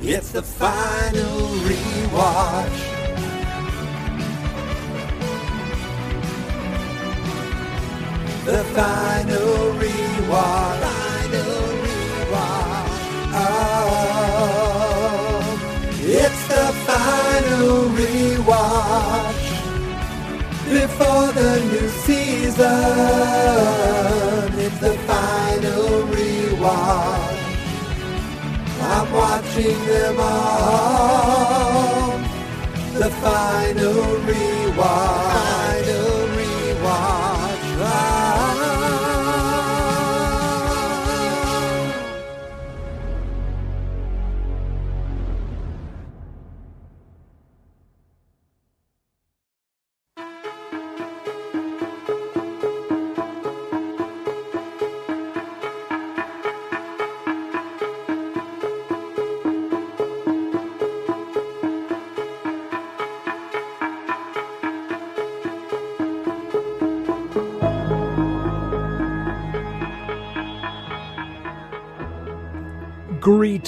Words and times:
It's 0.00 0.30
the 0.30 0.42
final 0.42 1.48
rewatch. 1.66 2.78
The 8.44 8.64
final 8.74 9.74
rewatch. 9.74 10.80
Final 10.80 11.62
rewatch. 11.84 12.92
Oh, 13.40 13.98
it's 16.00 16.42
the 16.48 16.66
final 16.86 17.70
rewatch. 17.98 19.46
Before 20.70 21.32
the 21.32 21.52
new 21.72 21.88
season, 22.06 22.66
it's 24.58 24.78
the 24.78 24.94
final 25.06 26.06
rewatch. 26.06 27.37
I'm 29.58 29.64
watching 29.64 29.86
them 29.86 30.20
all. 30.20 31.48
The 32.94 33.10
final 33.10 33.94
rewatch. 34.26 35.37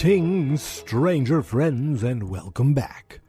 Greetings, 0.00 0.62
stranger 0.62 1.42
friends, 1.42 2.02
and 2.02 2.30
welcome 2.30 2.72
back 2.72 3.20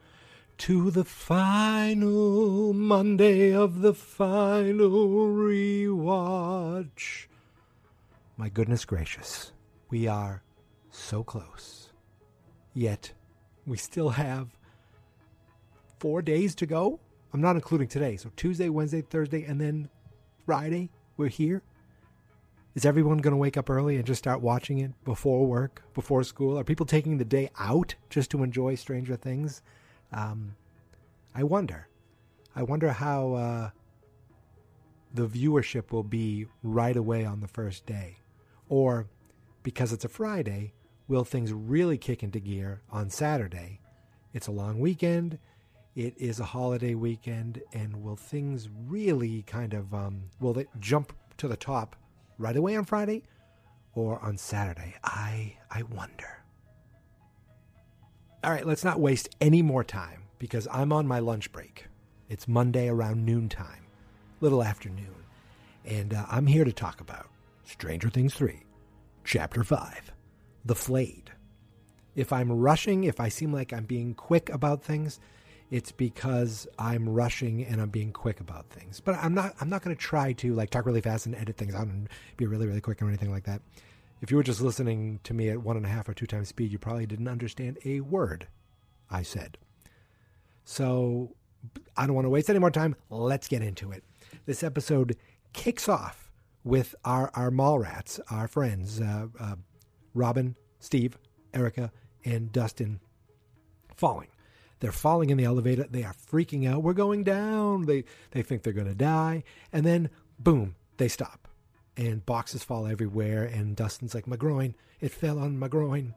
to 0.59 0.89
the 0.89 1.03
final 1.03 2.71
Monday 2.71 3.53
of 3.53 3.81
the 3.81 3.93
final 3.93 5.27
rewatch. 5.27 7.25
My 8.37 8.47
goodness 8.47 8.85
gracious, 8.85 9.51
we 9.89 10.07
are 10.07 10.43
so 10.91 11.25
close. 11.25 11.91
Yet, 12.73 13.11
we 13.67 13.75
still 13.75 14.11
have 14.11 14.57
four 15.99 16.21
days 16.21 16.55
to 16.55 16.65
go. 16.65 17.01
I'm 17.33 17.41
not 17.41 17.57
including 17.57 17.89
today. 17.89 18.15
So, 18.15 18.31
Tuesday, 18.37 18.69
Wednesday, 18.69 19.01
Thursday, 19.01 19.43
and 19.43 19.59
then 19.59 19.89
Friday, 20.45 20.89
we're 21.17 21.27
here. 21.27 21.63
Is 22.73 22.85
everyone 22.85 23.17
going 23.17 23.33
to 23.33 23.37
wake 23.37 23.57
up 23.57 23.69
early 23.69 23.97
and 23.97 24.05
just 24.05 24.19
start 24.19 24.39
watching 24.39 24.77
it 24.77 24.91
before 25.03 25.45
work, 25.45 25.83
before 25.93 26.23
school? 26.23 26.57
Are 26.57 26.63
people 26.63 26.85
taking 26.85 27.17
the 27.17 27.25
day 27.25 27.49
out 27.59 27.95
just 28.09 28.31
to 28.31 28.43
enjoy 28.43 28.75
Stranger 28.75 29.17
Things? 29.17 29.61
Um, 30.13 30.55
I 31.35 31.43
wonder. 31.43 31.89
I 32.55 32.63
wonder 32.63 32.93
how 32.93 33.33
uh, 33.33 33.69
the 35.13 35.27
viewership 35.27 35.91
will 35.91 36.03
be 36.03 36.45
right 36.63 36.95
away 36.95 37.25
on 37.25 37.41
the 37.41 37.47
first 37.47 37.85
day. 37.85 38.19
Or 38.69 39.07
because 39.63 39.91
it's 39.91 40.05
a 40.05 40.09
Friday, 40.09 40.71
will 41.09 41.25
things 41.25 41.51
really 41.51 41.97
kick 41.97 42.23
into 42.23 42.39
gear 42.39 42.83
on 42.89 43.09
Saturday? 43.09 43.81
It's 44.33 44.47
a 44.47 44.51
long 44.51 44.79
weekend. 44.79 45.39
It 45.93 46.13
is 46.17 46.39
a 46.39 46.45
holiday 46.45 46.95
weekend. 46.95 47.61
And 47.73 48.01
will 48.01 48.15
things 48.15 48.69
really 48.87 49.41
kind 49.41 49.73
of, 49.73 49.93
um, 49.93 50.21
will 50.39 50.57
it 50.57 50.69
jump 50.79 51.11
to 51.35 51.49
the 51.49 51.57
top 51.57 51.97
right 52.41 52.55
away 52.55 52.75
on 52.75 52.85
Friday 52.85 53.23
or 53.93 54.19
on 54.19 54.37
Saturday? 54.37 54.95
I 55.03 55.57
I 55.69 55.83
wonder. 55.83 56.43
All 58.43 58.51
right, 58.51 58.65
let's 58.65 58.83
not 58.83 58.99
waste 58.99 59.29
any 59.39 59.61
more 59.61 59.83
time 59.83 60.23
because 60.39 60.67
I'm 60.71 60.91
on 60.91 61.07
my 61.07 61.19
lunch 61.19 61.51
break. 61.51 61.85
It's 62.27 62.47
Monday 62.47 62.89
around 62.89 63.23
noontime, 63.23 63.85
little 64.39 64.63
afternoon, 64.63 65.25
and 65.85 66.13
uh, 66.13 66.25
I'm 66.29 66.47
here 66.47 66.65
to 66.65 66.73
talk 66.73 66.99
about 66.99 67.27
Stranger 67.63 68.09
Things 68.09 68.33
3, 68.33 68.63
Chapter 69.23 69.63
5, 69.63 70.11
The 70.65 70.75
Flayed. 70.75 71.31
If 72.15 72.33
I'm 72.33 72.51
rushing, 72.51 73.03
if 73.03 73.19
I 73.19 73.29
seem 73.29 73.53
like 73.53 73.71
I'm 73.71 73.85
being 73.85 74.15
quick 74.15 74.49
about 74.49 74.83
things, 74.83 75.19
it's 75.71 75.93
because 75.93 76.67
I'm 76.77 77.07
rushing 77.07 77.65
and 77.65 77.81
I'm 77.81 77.89
being 77.89 78.11
quick 78.11 78.41
about 78.41 78.69
things. 78.69 78.99
But 78.99 79.15
I'm 79.15 79.33
not 79.33 79.55
I'm 79.59 79.69
not 79.69 79.81
going 79.81 79.95
to 79.95 79.99
try 79.99 80.33
to 80.33 80.53
like 80.53 80.69
talk 80.69 80.85
really 80.85 81.01
fast 81.01 81.25
and 81.25 81.33
edit 81.33 81.57
things 81.57 81.73
out 81.73 81.87
and 81.87 82.09
be 82.37 82.45
really 82.45 82.67
really 82.67 82.81
quick 82.81 83.01
or 83.01 83.07
anything 83.07 83.31
like 83.31 83.45
that. 83.45 83.61
If 84.21 84.29
you 84.29 84.37
were 84.37 84.43
just 84.43 84.61
listening 84.61 85.19
to 85.23 85.33
me 85.33 85.49
at 85.49 85.63
one 85.63 85.77
and 85.77 85.85
a 85.85 85.89
half 85.89 86.07
or 86.07 86.13
two 86.13 86.27
times 86.27 86.49
speed, 86.49 86.71
you 86.71 86.77
probably 86.77 87.07
didn't 87.07 87.29
understand 87.29 87.79
a 87.85 88.01
word 88.01 88.47
I 89.09 89.23
said. 89.23 89.57
So 90.63 91.35
I 91.97 92.05
don't 92.05 92.15
want 92.15 92.25
to 92.25 92.29
waste 92.29 92.49
any 92.49 92.59
more 92.59 92.69
time. 92.69 92.95
Let's 93.09 93.47
get 93.47 93.63
into 93.63 93.91
it. 93.91 94.03
This 94.45 94.63
episode 94.63 95.17
kicks 95.53 95.87
off 95.87 96.29
with 96.65 96.95
our 97.05 97.31
our 97.33 97.49
mall 97.49 97.79
rats, 97.79 98.19
our 98.29 98.49
friends, 98.49 98.99
uh, 98.99 99.27
uh, 99.39 99.55
Robin, 100.13 100.57
Steve, 100.79 101.17
Erica, 101.53 101.93
and 102.25 102.51
Dustin 102.51 102.99
falling. 103.95 104.27
They're 104.81 104.91
falling 104.91 105.29
in 105.29 105.37
the 105.37 105.45
elevator. 105.45 105.85
They 105.89 106.03
are 106.03 106.15
freaking 106.31 106.67
out. 106.67 106.81
We're 106.81 106.93
going 106.93 107.23
down. 107.23 107.85
They 107.85 108.03
they 108.31 108.41
think 108.41 108.63
they're 108.63 108.73
going 108.73 108.87
to 108.87 108.95
die, 108.95 109.43
and 109.71 109.85
then 109.85 110.09
boom, 110.39 110.75
they 110.97 111.07
stop, 111.07 111.47
and 111.95 112.25
boxes 112.25 112.63
fall 112.63 112.87
everywhere. 112.87 113.43
And 113.43 113.75
Dustin's 113.75 114.15
like, 114.15 114.27
"My 114.27 114.35
groin! 114.35 114.73
It 114.99 115.11
fell 115.11 115.37
on 115.37 115.59
my 115.59 115.67
groin." 115.67 116.15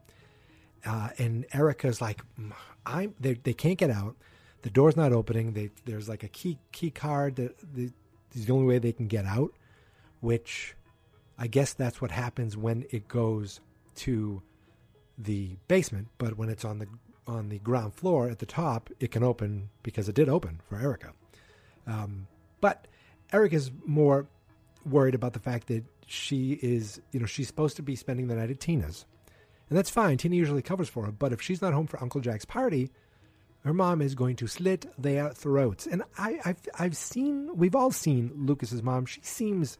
Uh, 0.83 1.09
and 1.19 1.45
Erica's 1.53 2.01
like, 2.01 2.21
"I'm." 2.85 3.13
They 3.19 3.35
they 3.35 3.53
can't 3.53 3.77
get 3.77 3.91
out. 3.91 4.15
The 4.63 4.71
door's 4.71 4.97
not 4.97 5.13
opening. 5.13 5.53
They, 5.53 5.69
there's 5.85 6.09
like 6.09 6.23
a 6.23 6.27
key 6.27 6.57
key 6.71 6.89
card 6.89 7.35
that 7.35 7.55
the, 7.75 7.91
is 8.33 8.47
the 8.47 8.53
only 8.53 8.65
way 8.65 8.79
they 8.79 8.93
can 8.93 9.05
get 9.05 9.25
out, 9.25 9.53
which 10.21 10.75
I 11.37 11.45
guess 11.45 11.73
that's 11.73 12.01
what 12.01 12.09
happens 12.09 12.57
when 12.57 12.85
it 12.89 13.07
goes 13.07 13.59
to 13.97 14.41
the 15.19 15.55
basement. 15.67 16.07
But 16.17 16.35
when 16.35 16.49
it's 16.49 16.65
on 16.65 16.79
the 16.79 16.87
on 17.27 17.49
the 17.49 17.59
ground 17.59 17.93
floor 17.93 18.29
at 18.29 18.39
the 18.39 18.45
top, 18.45 18.89
it 18.99 19.11
can 19.11 19.23
open 19.23 19.69
because 19.83 20.07
it 20.09 20.15
did 20.15 20.29
open 20.29 20.61
for 20.67 20.79
Erica. 20.79 21.13
Um, 21.87 22.27
but 22.61 22.87
Eric 23.33 23.53
is 23.53 23.71
more 23.85 24.27
worried 24.85 25.15
about 25.15 25.33
the 25.33 25.39
fact 25.39 25.67
that 25.67 25.83
she 26.05 26.53
is, 26.61 27.01
you 27.11 27.19
know, 27.19 27.25
she's 27.25 27.47
supposed 27.47 27.75
to 27.77 27.81
be 27.81 27.95
spending 27.95 28.27
the 28.27 28.35
night 28.35 28.51
at 28.51 28.59
Tina's. 28.59 29.05
And 29.69 29.77
that's 29.77 29.89
fine. 29.89 30.17
Tina 30.17 30.35
usually 30.35 30.61
covers 30.61 30.89
for 30.89 31.05
her. 31.05 31.11
But 31.11 31.33
if 31.33 31.41
she's 31.41 31.61
not 31.61 31.73
home 31.73 31.87
for 31.87 32.01
Uncle 32.01 32.21
Jack's 32.21 32.45
party, 32.45 32.91
her 33.63 33.73
mom 33.73 34.01
is 34.01 34.13
going 34.13 34.35
to 34.37 34.47
slit 34.47 34.85
their 34.97 35.31
throats. 35.31 35.87
And 35.87 36.03
I, 36.17 36.39
have 36.43 36.57
I've 36.77 36.95
seen, 36.95 37.49
we've 37.55 37.75
all 37.75 37.91
seen 37.91 38.31
Lucas's 38.35 38.83
mom. 38.83 39.07
She 39.07 39.21
seems 39.23 39.79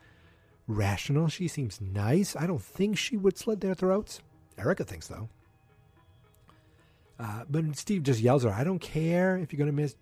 rational. 0.67 1.27
She 1.27 1.47
seems 1.47 1.79
nice. 1.79 2.35
I 2.35 2.47
don't 2.47 2.61
think 2.61 2.97
she 2.97 3.15
would 3.15 3.37
slit 3.37 3.61
their 3.61 3.75
throats. 3.75 4.21
Erica 4.57 4.83
thinks 4.85 5.07
though. 5.07 5.29
Uh, 7.19 7.43
but 7.49 7.75
Steve 7.77 8.03
just 8.03 8.19
yells 8.19 8.45
at 8.45 8.51
her, 8.51 8.57
I 8.57 8.63
don't 8.63 8.79
care 8.79 9.37
if 9.37 9.53
you're 9.53 9.57
going 9.57 9.69
to 9.69 9.73
miss 9.81 9.95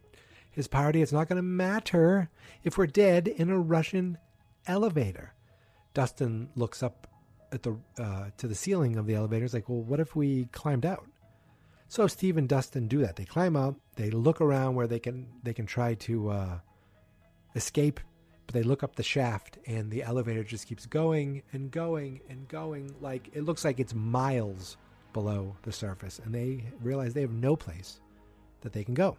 his 0.50 0.68
party. 0.68 1.01
It's 1.01 1.12
not 1.12 1.27
going 1.27 1.38
to 1.38 1.44
matter 1.44 2.30
if 2.63 2.77
we're 2.77 2.88
dead 2.88 3.27
in 3.27 3.50
a 3.50 3.60
Russian 3.60 4.18
elevator. 4.68 5.33
Dustin 5.94 6.50
looks 6.56 6.81
up 6.81 7.07
at 7.51 7.63
the 7.63 7.77
uh, 8.00 8.30
to 8.38 8.48
the 8.48 8.56
ceiling 8.56 8.98
of 8.98 9.06
the 9.06 9.15
elevator. 9.15 9.44
He's 9.44 9.54
like, 9.54 9.69
"Well, 9.69 9.81
what 9.81 10.00
if 10.00 10.15
we 10.15 10.45
climbed 10.45 10.86
out?" 10.86 11.06
So 11.88 12.07
Steve 12.07 12.38
and 12.38 12.50
Dustin 12.50 12.88
do 12.88 13.00
that. 13.00 13.15
They 13.15 13.25
climb 13.25 13.56
out. 13.56 13.75
They 13.95 14.10
look 14.10 14.42
around 14.42 14.75
where 14.75 14.88
they 14.88 15.00
can 15.00 15.27
they 15.44 15.54
can 15.54 15.68
try 15.68 15.94
to 15.95 16.30
uh, 16.30 16.60
escape, 17.56 18.00
but 18.48 18.54
they 18.54 18.63
look 18.63 18.81
up 18.81 18.95
the 18.95 19.04
shaft, 19.04 19.60
and 19.68 19.92
the 19.92 20.01
elevator 20.01 20.44
just 20.44 20.68
keeps 20.68 20.88
going 20.88 21.44
and 21.54 21.69
going 21.69 22.21
and 22.30 22.48
going. 22.48 22.95
Like 23.00 23.30
it 23.33 23.44
looks 23.44 23.63
like 23.63 23.80
it's 23.80 23.94
miles 23.94 24.77
below 25.13 25.56
the 25.62 25.71
surface, 25.71 26.19
and 26.24 26.33
they 26.33 26.65
realize 26.81 27.13
they 27.13 27.21
have 27.21 27.31
no 27.31 27.56
place 27.56 28.00
that 28.62 28.74
they 28.74 28.83
can 28.83 28.94
go. 28.94 29.18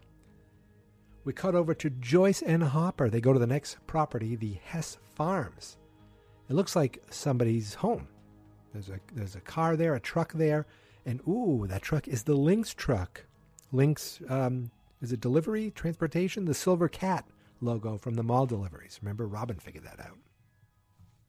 We 1.24 1.32
cut 1.32 1.54
over 1.54 1.74
to 1.74 1.90
Joyce 1.90 2.42
and 2.42 2.62
Hopper. 2.62 3.08
They 3.08 3.20
go 3.20 3.32
to 3.32 3.38
the 3.38 3.46
next 3.46 3.78
property, 3.86 4.36
the 4.36 4.58
Hess 4.64 4.98
Farms. 5.14 5.78
It 6.50 6.54
looks 6.54 6.76
like 6.76 7.02
somebody's 7.10 7.74
home. 7.74 8.08
There's 8.72 8.90
a 8.90 9.00
there's 9.14 9.36
a 9.36 9.40
car 9.40 9.76
there, 9.76 9.94
a 9.94 10.00
truck 10.00 10.32
there, 10.32 10.66
and 11.06 11.20
ooh, 11.26 11.66
that 11.68 11.82
truck 11.82 12.08
is 12.08 12.24
the 12.24 12.34
Lynx 12.34 12.74
truck. 12.74 13.24
Lynx 13.72 14.20
um, 14.28 14.70
is 15.00 15.12
it 15.12 15.20
delivery 15.20 15.70
transportation? 15.70 16.44
The 16.44 16.54
Silver 16.54 16.88
Cat 16.88 17.24
logo 17.60 17.96
from 17.96 18.14
the 18.14 18.22
mall 18.22 18.46
deliveries. 18.46 18.98
Remember, 19.00 19.26
Robin 19.26 19.58
figured 19.58 19.84
that 19.84 20.00
out. 20.00 20.18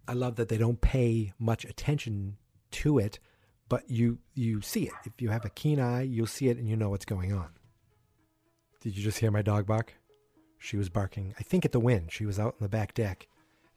I 0.07 0.13
love 0.13 0.35
that 0.35 0.49
they 0.49 0.57
don't 0.57 0.81
pay 0.81 1.33
much 1.39 1.65
attention 1.65 2.37
to 2.71 2.99
it, 2.99 3.19
but 3.69 3.89
you 3.89 4.19
you 4.33 4.61
see 4.61 4.83
it. 4.83 4.93
If 5.05 5.21
you 5.21 5.29
have 5.29 5.45
a 5.45 5.49
keen 5.49 5.79
eye, 5.79 6.03
you'll 6.03 6.27
see 6.27 6.49
it 6.49 6.57
and 6.57 6.67
you 6.67 6.75
know 6.75 6.89
what's 6.89 7.05
going 7.05 7.33
on. 7.33 7.49
Did 8.81 8.95
you 8.95 9.03
just 9.03 9.19
hear 9.19 9.31
my 9.31 9.41
dog 9.41 9.65
bark? 9.65 9.93
She 10.59 10.77
was 10.77 10.89
barking, 10.89 11.33
I 11.39 11.43
think, 11.43 11.65
at 11.65 11.71
the 11.71 11.79
wind. 11.79 12.11
She 12.11 12.25
was 12.25 12.39
out 12.39 12.55
on 12.55 12.61
the 12.61 12.69
back 12.69 12.93
deck, 12.93 13.27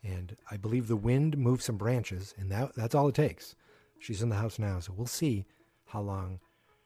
and 0.03 0.37
I 0.51 0.57
believe 0.57 0.89
the 0.89 0.97
wind 0.97 1.37
moved 1.37 1.63
some 1.63 1.77
branches, 1.77 2.35
and 2.39 2.51
that, 2.51 2.75
that's 2.75 2.95
all 2.95 3.09
it 3.09 3.15
takes. 3.15 3.55
She's 3.99 4.23
in 4.23 4.29
the 4.29 4.37
house 4.37 4.59
now, 4.59 4.81
so 4.81 4.93
we'll 4.97 5.07
see 5.07 5.45
how 5.87 6.01
long 6.01 6.41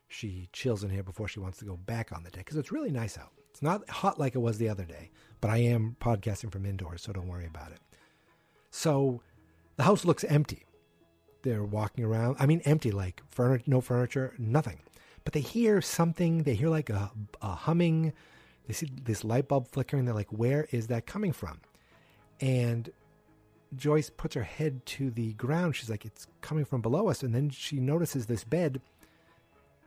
she 0.08 0.48
chills 0.52 0.82
in 0.82 0.90
here 0.90 1.02
before 1.02 1.28
she 1.28 1.40
wants 1.40 1.58
to 1.58 1.64
go 1.64 1.76
back 1.76 2.12
on 2.12 2.22
the 2.22 2.30
deck 2.30 2.44
because 2.44 2.56
it's 2.56 2.72
really 2.72 2.90
nice 2.90 3.18
out. 3.18 3.32
It's 3.50 3.62
not 3.62 3.88
hot 3.88 4.18
like 4.18 4.34
it 4.34 4.38
was 4.38 4.58
the 4.58 4.68
other 4.68 4.84
day, 4.84 5.10
but 5.40 5.50
I 5.50 5.58
am 5.58 5.96
podcasting 6.00 6.50
from 6.50 6.64
indoors, 6.64 7.02
so 7.02 7.12
don't 7.12 7.28
worry 7.28 7.46
about 7.46 7.72
it. 7.72 7.80
So 8.70 9.20
the 9.76 9.82
house 9.82 10.04
looks 10.04 10.24
empty. 10.24 10.64
They're 11.42 11.64
walking 11.64 12.04
around. 12.04 12.36
I 12.38 12.46
mean, 12.46 12.60
empty, 12.64 12.90
like 12.90 13.22
furniture, 13.28 13.64
no 13.66 13.80
furniture, 13.80 14.34
nothing 14.38 14.78
but 15.24 15.32
they 15.32 15.40
hear 15.40 15.80
something. 15.80 16.42
They 16.42 16.54
hear 16.54 16.68
like 16.68 16.90
a, 16.90 17.10
a 17.40 17.54
humming. 17.54 18.12
They 18.66 18.74
see 18.74 18.88
this 19.04 19.24
light 19.24 19.48
bulb 19.48 19.68
flickering. 19.68 20.04
They're 20.04 20.14
like, 20.14 20.32
where 20.32 20.66
is 20.70 20.88
that 20.88 21.06
coming 21.06 21.32
from? 21.32 21.60
And 22.40 22.90
Joyce 23.76 24.10
puts 24.10 24.34
her 24.34 24.42
head 24.42 24.84
to 24.86 25.10
the 25.10 25.34
ground. 25.34 25.76
She's 25.76 25.90
like, 25.90 26.04
it's 26.04 26.26
coming 26.40 26.64
from 26.64 26.80
below 26.80 27.08
us. 27.08 27.22
And 27.22 27.34
then 27.34 27.50
she 27.50 27.78
notices 27.78 28.26
this 28.26 28.44
bed. 28.44 28.80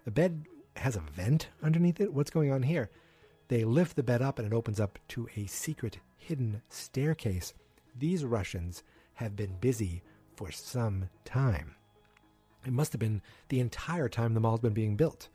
The 0.06 0.12
bed 0.12 0.46
has 0.78 0.96
a 0.96 1.02
vent 1.02 1.50
underneath 1.62 2.00
it. 2.00 2.14
What's 2.14 2.32
going 2.32 2.52
on 2.52 2.64
here? 2.64 2.90
They 3.48 3.64
lift 3.64 3.96
the 3.96 4.04
bed 4.04 4.22
up 4.22 4.40
and 4.40 4.48
it 4.48 4.56
opens 4.56 4.80
up 4.80 4.98
to 5.10 5.28
a 5.36 5.46
secret 5.46 6.00
hidden 6.18 6.62
staircase. 6.70 7.54
These 7.98 8.26
Russians 8.26 8.84
have 9.16 9.36
been 9.36 9.58
busy 9.62 10.02
for 10.36 10.52
some 10.52 11.10
time. 11.24 11.76
It 12.66 12.74
must 12.74 12.94
have 12.94 13.00
been 13.00 13.22
the 13.50 13.60
entire 13.60 14.10
time 14.10 14.34
the 14.34 14.40
mall's 14.40 14.60
been 14.60 14.74
being 14.74 14.96
built. 14.96 15.30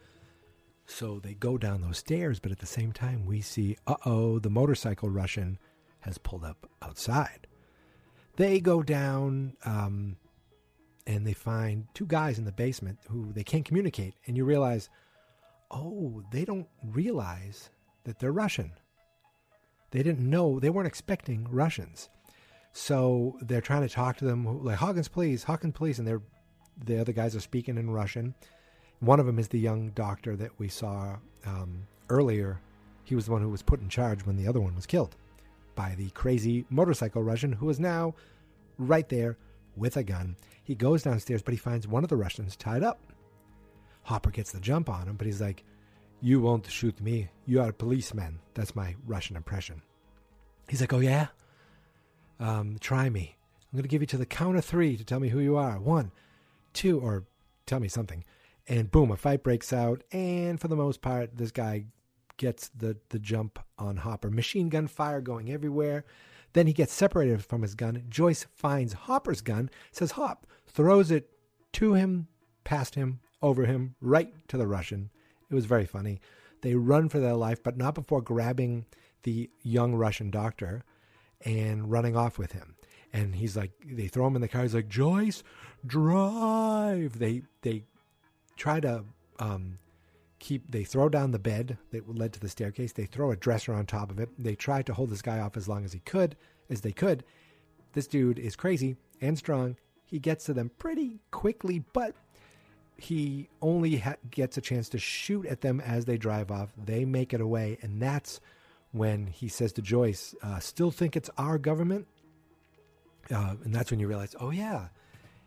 So 0.87 1.21
they 1.21 1.35
go 1.35 1.57
down 1.57 1.81
those 1.81 1.99
stairs, 1.99 2.41
but 2.41 2.51
at 2.51 2.59
the 2.59 2.67
same 2.67 2.93
time, 2.93 3.25
we 3.25 3.41
see, 3.41 3.77
uh 3.87 3.95
oh, 4.05 4.41
the 4.41 4.51
motorcycle 4.51 5.09
Russian 5.09 5.59
has 6.01 6.19
pulled 6.19 6.45
up 6.45 6.69
outside. 6.83 7.47
They 8.37 8.59
go 8.59 8.83
down 8.83 9.55
um, 9.65 10.17
and 11.07 11.27
they 11.27 11.33
find 11.33 11.87
two 11.95 12.07
guys 12.07 12.39
in 12.39 12.45
the 12.45 12.53
basement 12.53 12.99
who 13.09 13.33
they 13.33 13.45
can't 13.45 13.65
communicate. 13.65 14.15
And 14.27 14.37
you 14.37 14.45
realize, 14.45 14.89
oh, 15.71 16.23
they 16.33 16.45
don't 16.45 16.69
realize 16.83 17.71
that 18.05 18.19
they're 18.19 18.33
Russian. 18.33 18.73
They 19.93 20.03
didn't 20.03 20.29
know, 20.29 20.59
they 20.59 20.71
weren't 20.71 20.89
expecting 20.89 21.47
Russians. 21.51 22.09
So 22.73 23.37
they're 23.43 23.61
trying 23.61 23.83
to 23.83 23.93
talk 23.93 24.17
to 24.19 24.25
them, 24.25 24.65
like, 24.65 24.77
Hawkins, 24.77 25.09
please, 25.09 25.43
Hawkins, 25.45 25.75
please. 25.75 25.99
And 25.99 26.07
they're 26.07 26.23
the 26.85 27.01
other 27.01 27.13
guys 27.13 27.37
are 27.37 27.41
speaking 27.41 27.77
in 27.77 27.91
Russian. 27.91 28.35
One 29.01 29.21
of 29.21 29.27
them 29.27 29.39
is 29.39 29.49
the 29.49 29.59
young 29.59 29.91
doctor 29.91 30.37
that 30.37 30.59
we 30.59 30.69
saw 30.69 31.17
um, 31.47 31.87
earlier. 32.09 32.61
He 33.05 33.15
was 33.15 33.27
the 33.27 33.33
one 33.33 33.43
who 33.43 33.49
was 33.49 33.63
put 33.63 33.81
in 33.81 33.89
charge 33.89 34.25
when 34.25 34.37
the 34.37 34.49
other 34.49 34.61
one 34.61 34.75
was 34.75 34.87
killed 34.87 35.17
by 35.75 35.95
the 35.97 36.11
crazy 36.11 36.65
motorcycle 36.71 37.23
Russian 37.23 37.53
who 37.53 37.69
is 37.71 37.81
now 37.81 38.15
right 38.79 39.09
there 39.09 39.37
with 39.77 39.97
a 39.97 40.03
gun. 40.03 40.37
He 40.65 40.75
goes 40.75 41.03
downstairs, 41.03 41.43
but 41.43 41.53
he 41.53 41.59
finds 41.59 41.89
one 41.89 42.03
of 42.03 42.11
the 42.11 42.17
Russians 42.17 42.57
tied 42.57 42.83
up. 42.83 43.01
Hopper 44.03 44.31
gets 44.31 44.53
the 44.53 44.61
jump 44.61 44.89
on 44.89 45.09
him, 45.09 45.17
but 45.17 45.27
he's 45.27 45.41
like, 45.41 45.65
You 46.21 46.41
won't 46.41 46.67
shoot 46.71 47.01
me. 47.01 47.29
You 47.47 47.61
are 47.61 47.71
a 47.71 47.75
policeman. 47.75 48.39
That's 48.55 48.77
my 48.77 48.95
Russian 49.07 49.37
impression. 49.37 49.83
He's 50.69 50.81
like, 50.81 50.93
Oh, 50.93 51.01
yeah? 51.01 51.29
Um, 52.41 52.79
try 52.81 53.11
me. 53.11 53.37
I'm 53.71 53.77
going 53.77 53.83
to 53.83 53.89
give 53.89 54.03
you 54.03 54.07
to 54.07 54.17
the 54.17 54.27
count 54.27 54.57
of 54.57 54.65
three 54.65 54.97
to 54.97 55.05
tell 55.05 55.21
me 55.21 55.29
who 55.29 55.39
you 55.39 55.57
are. 55.57 55.79
One, 55.79 56.11
two, 56.73 56.99
or 56.99 57.25
tell 57.67 57.79
me 57.79 57.87
something. 57.87 58.25
And 58.67 58.91
boom, 58.91 59.11
a 59.11 59.17
fight 59.17 59.45
breaks 59.45 59.73
out. 59.73 60.03
And 60.11 60.59
for 60.59 60.69
the 60.69 60.77
most 60.77 61.03
part, 61.03 61.37
this 61.37 61.53
guy 61.53 61.85
gets 62.37 62.69
the, 62.69 62.97
the 63.11 63.19
jump 63.19 63.59
on 63.79 63.99
Hopper. 63.99 64.31
Machine 64.31 64.71
gun 64.71 64.89
fire 64.89 65.21
going 65.21 65.53
everywhere. 65.53 66.05
Then 66.53 66.67
he 66.67 66.73
gets 66.73 66.93
separated 66.93 67.45
from 67.45 67.63
his 67.63 67.75
gun. 67.75 68.03
Joyce 68.09 68.47
finds 68.57 68.95
Hopper's 68.95 69.41
gun, 69.41 69.71
says 69.93 70.13
Hop, 70.13 70.47
throws 70.67 71.11
it 71.11 71.31
to 71.75 71.95
him, 71.95 72.27
past 72.65 72.97
him, 72.97 73.21
over 73.43 73.67
him, 73.67 73.95
right 74.01 74.33
to 74.49 74.57
the 74.57 74.67
Russian. 74.67 75.11
It 75.49 75.55
was 75.55 75.67
very 75.67 75.87
funny. 75.87 76.21
They 76.63 76.75
run 76.75 77.09
for 77.09 77.21
their 77.21 77.35
life, 77.35 77.63
but 77.63 77.77
not 77.77 77.95
before 77.95 78.21
grabbing 78.21 78.87
the 79.23 79.51
young 79.63 79.95
Russian 79.95 80.31
doctor 80.31 80.83
and 81.45 81.91
running 81.91 82.17
off 82.17 82.39
with 82.39 82.53
him. 82.53 82.75
And 83.13 83.35
he's 83.35 83.57
like 83.57 83.73
they 83.85 84.09
throw 84.09 84.27
him 84.27 84.37
in 84.37 84.43
the 84.43 84.49
car. 84.49 84.63
He's 84.63 84.75
like 84.75 84.89
joyce 84.89 85.43
drive. 85.87 87.19
They 87.19 87.43
they 87.63 87.85
try 88.57 88.81
to 88.81 89.05
um, 89.39 89.79
keep 90.39 90.71
they 90.71 90.85
throw 90.85 91.09
down 91.09 91.31
the 91.31 91.39
bed 91.39 91.79
that 91.91 92.09
led 92.15 92.33
to 92.35 92.41
the 92.41 92.49
staircase. 92.49 92.93
They 92.93 93.07
throw 93.07 93.31
a 93.31 93.37
dresser 93.37 93.73
on 93.75 93.87
top 93.87 94.11
of 94.11 94.19
it. 94.19 94.29
They 94.39 94.55
try 94.55 94.83
to 94.83 94.95
hold 94.95 95.11
this 95.11 95.23
guy 95.23 95.39
off 95.41 95.57
as 95.57 95.69
long 95.69 95.85
as 95.85 95.93
he 95.93 96.01
could 96.01 96.37
as 96.69 96.83
they 96.83 96.93
could. 96.93 97.25
This 97.93 98.07
dude 98.07 98.39
is 98.39 98.55
crazy 98.57 98.97
and 99.21 99.37
strong. 99.37 99.77
He 100.05 100.19
gets 100.19 100.45
to 100.47 100.55
them 100.55 100.71
pretty 100.79 101.21
quickly 101.31 101.85
but 101.93 102.15
he 102.97 103.49
only 103.63 103.97
ha- 103.97 104.17
gets 104.31 104.59
a 104.59 104.61
chance 104.61 104.89
to 104.91 104.99
shoot 104.99 105.47
at 105.47 105.63
them 105.63 105.81
as 105.81 106.05
they 106.05 106.19
drive 106.19 106.51
off. 106.51 106.69
They 106.77 107.05
make 107.05 107.33
it 107.33 107.41
away 107.41 107.79
and 107.83 108.01
that's 108.01 108.41
when 108.93 109.27
he 109.27 109.49
says 109.49 109.73
to 109.73 109.83
joyce 109.83 110.35
uh, 110.43 110.59
still 110.59 110.91
think 110.91 111.17
it's 111.17 111.31
our 111.39 111.59
government 111.59 112.07
uh, 113.33 113.55
and 113.65 113.75
that's 113.75 113.91
when 113.91 114.01
you 114.01 114.09
realize, 114.09 114.35
oh 114.41 114.51
yeah, 114.51 114.89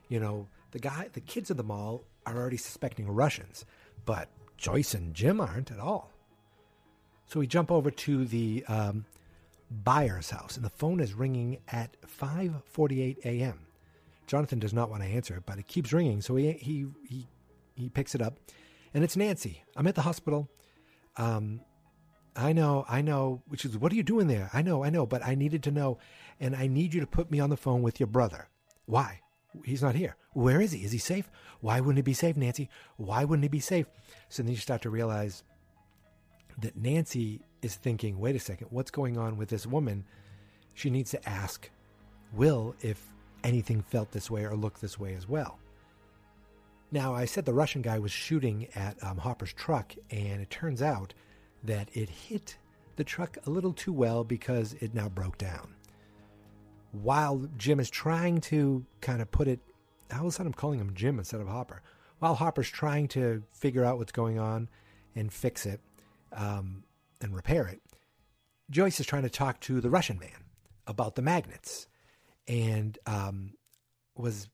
you 0.08 0.20
know, 0.20 0.48
the 0.72 0.80
guy, 0.80 1.10
the 1.14 1.22
kids 1.22 1.52
at 1.52 1.58
the 1.58 1.64
mall 1.64 2.04
are 2.26 2.36
already 2.36 2.58
suspecting 2.58 3.08
Russians, 3.08 3.66
but 4.06 4.30
Joyce 4.58 4.94
and 4.94 5.14
Jim 5.14 5.42
aren't 5.42 5.72
at 5.72 5.80
all. 5.80 6.12
So 7.26 7.40
we 7.40 7.48
jump 7.48 7.72
over 7.72 7.92
to 7.92 8.26
the 8.26 8.64
um, 8.68 9.06
Byers' 9.70 10.30
house, 10.30 10.56
and 10.56 10.64
the 10.64 10.70
phone 10.70 11.00
is 11.00 11.14
ringing 11.14 11.60
at 11.68 11.96
5:48 12.20 13.26
a.m. 13.26 13.60
Jonathan 14.28 14.60
does 14.60 14.74
not 14.74 14.90
want 14.90 15.04
to 15.04 15.10
answer 15.10 15.36
it, 15.36 15.44
but 15.46 15.58
it 15.58 15.68
keeps 15.68 15.92
ringing, 15.92 16.22
so 16.22 16.36
he 16.36 16.54
he 16.54 16.86
he 17.08 17.28
he 17.76 17.90
picks 17.90 18.16
it 18.16 18.22
up, 18.22 18.38
and 18.94 19.04
it's 19.04 19.18
Nancy. 19.18 19.64
I'm 19.76 19.88
at 19.88 19.96
the 19.96 20.02
hospital. 20.02 20.50
Um, 21.18 21.62
I 22.36 22.54
know, 22.54 22.86
I 22.90 23.02
know. 23.02 23.42
Which 23.48 23.66
is, 23.66 23.78
what 23.78 23.92
are 23.92 23.96
you 23.96 24.04
doing 24.04 24.28
there? 24.28 24.50
I 24.54 24.62
know, 24.62 24.84
I 24.84 24.90
know, 24.90 25.06
but 25.06 25.24
I 25.26 25.36
needed 25.36 25.64
to 25.64 25.72
know, 25.72 26.00
and 26.40 26.56
I 26.56 26.68
need 26.68 26.94
you 26.94 27.02
to 27.02 27.08
put 27.08 27.32
me 27.32 27.40
on 27.40 27.50
the 27.50 27.58
phone 27.58 27.82
with 27.82 28.00
your 28.00 28.08
brother. 28.08 28.48
Why? 28.86 29.22
He's 29.64 29.84
not 29.84 29.96
here. 29.96 30.16
Where 30.34 30.60
is 30.62 30.72
he? 30.72 30.84
Is 30.84 30.92
he 30.92 30.98
safe? 30.98 31.30
Why 31.62 31.80
wouldn't 31.80 31.98
he 31.98 32.02
be 32.02 32.14
safe, 32.14 32.36
Nancy? 32.36 32.70
Why 32.98 33.24
wouldn't 33.24 33.44
he 33.44 33.50
be 33.50 33.60
safe? 33.60 33.86
So 34.30 34.42
then 34.42 34.52
you 34.52 34.58
start 34.58 34.82
to 34.82 34.90
realize 34.90 35.44
that 36.60 36.76
Nancy 36.76 37.42
is 37.62 37.76
thinking, 37.76 38.20
wait 38.20 38.36
a 38.36 38.40
second, 38.40 38.68
what's 38.72 38.92
going 38.92 39.18
on 39.18 39.38
with 39.38 39.50
this 39.50 39.68
woman? 39.68 40.06
She 40.74 40.90
needs 40.90 41.12
to 41.12 41.30
ask 41.30 41.70
Will 42.34 42.76
if 42.82 43.12
anything 43.44 43.82
felt 43.84 44.12
this 44.12 44.32
way 44.32 44.44
or 44.44 44.56
looked 44.56 44.82
this 44.82 44.98
way 44.98 45.14
as 45.14 45.28
well. 45.30 45.60
Now, 46.92 47.14
I 47.14 47.26
said 47.26 47.46
the 47.46 47.54
Russian 47.54 47.82
guy 47.82 48.00
was 48.00 48.12
shooting 48.12 48.68
at 48.76 49.04
um, 49.04 49.18
Hopper's 49.18 49.54
truck, 49.54 49.94
and 50.12 50.42
it 50.42 50.50
turns 50.50 50.82
out 50.82 51.14
that 51.64 51.90
it 51.94 52.10
hit 52.10 52.58
the 52.96 53.04
truck 53.04 53.38
a 53.46 53.50
little 53.50 53.74
too 53.74 53.94
well 53.94 54.24
because 54.24 54.74
it 54.74 54.94
now 54.94 55.10
broke 55.10 55.38
down. 55.38 55.76
While 56.92 57.50
Jim 57.58 57.80
is 57.80 57.90
trying 57.90 58.42
to 58.42 58.86
kind 59.02 59.22
of 59.22 59.32
put 59.32 59.48
it, 59.48 59.60
all 60.14 60.22
of 60.22 60.28
a 60.28 60.32
sudden 60.32 60.48
I'm 60.48 60.54
calling 60.54 60.80
him 60.80 60.94
Jim 60.94 61.18
instead 61.18 61.42
of 61.42 61.48
Hopper. 61.48 61.82
While 62.20 62.36
Hopper's 62.36 62.70
trying 62.70 63.08
to 63.10 63.44
figure 63.52 63.84
out 63.84 63.98
what's 63.98 64.12
going 64.12 64.38
on 64.40 64.70
and 65.16 65.34
fix 65.34 65.66
it 65.66 65.82
um, 66.32 66.84
and 67.20 67.36
repair 67.36 67.68
it, 67.68 67.82
Joyce 68.70 69.00
is 69.00 69.06
trying 69.06 69.24
to 69.24 69.30
talk 69.30 69.60
to 69.62 69.82
the 69.82 69.90
Russian 69.90 70.20
man 70.20 70.46
about 70.88 71.16
the 71.16 71.22
magnets, 71.22 71.88
and 72.48 72.98
um, 73.06 73.54
was 74.16 74.50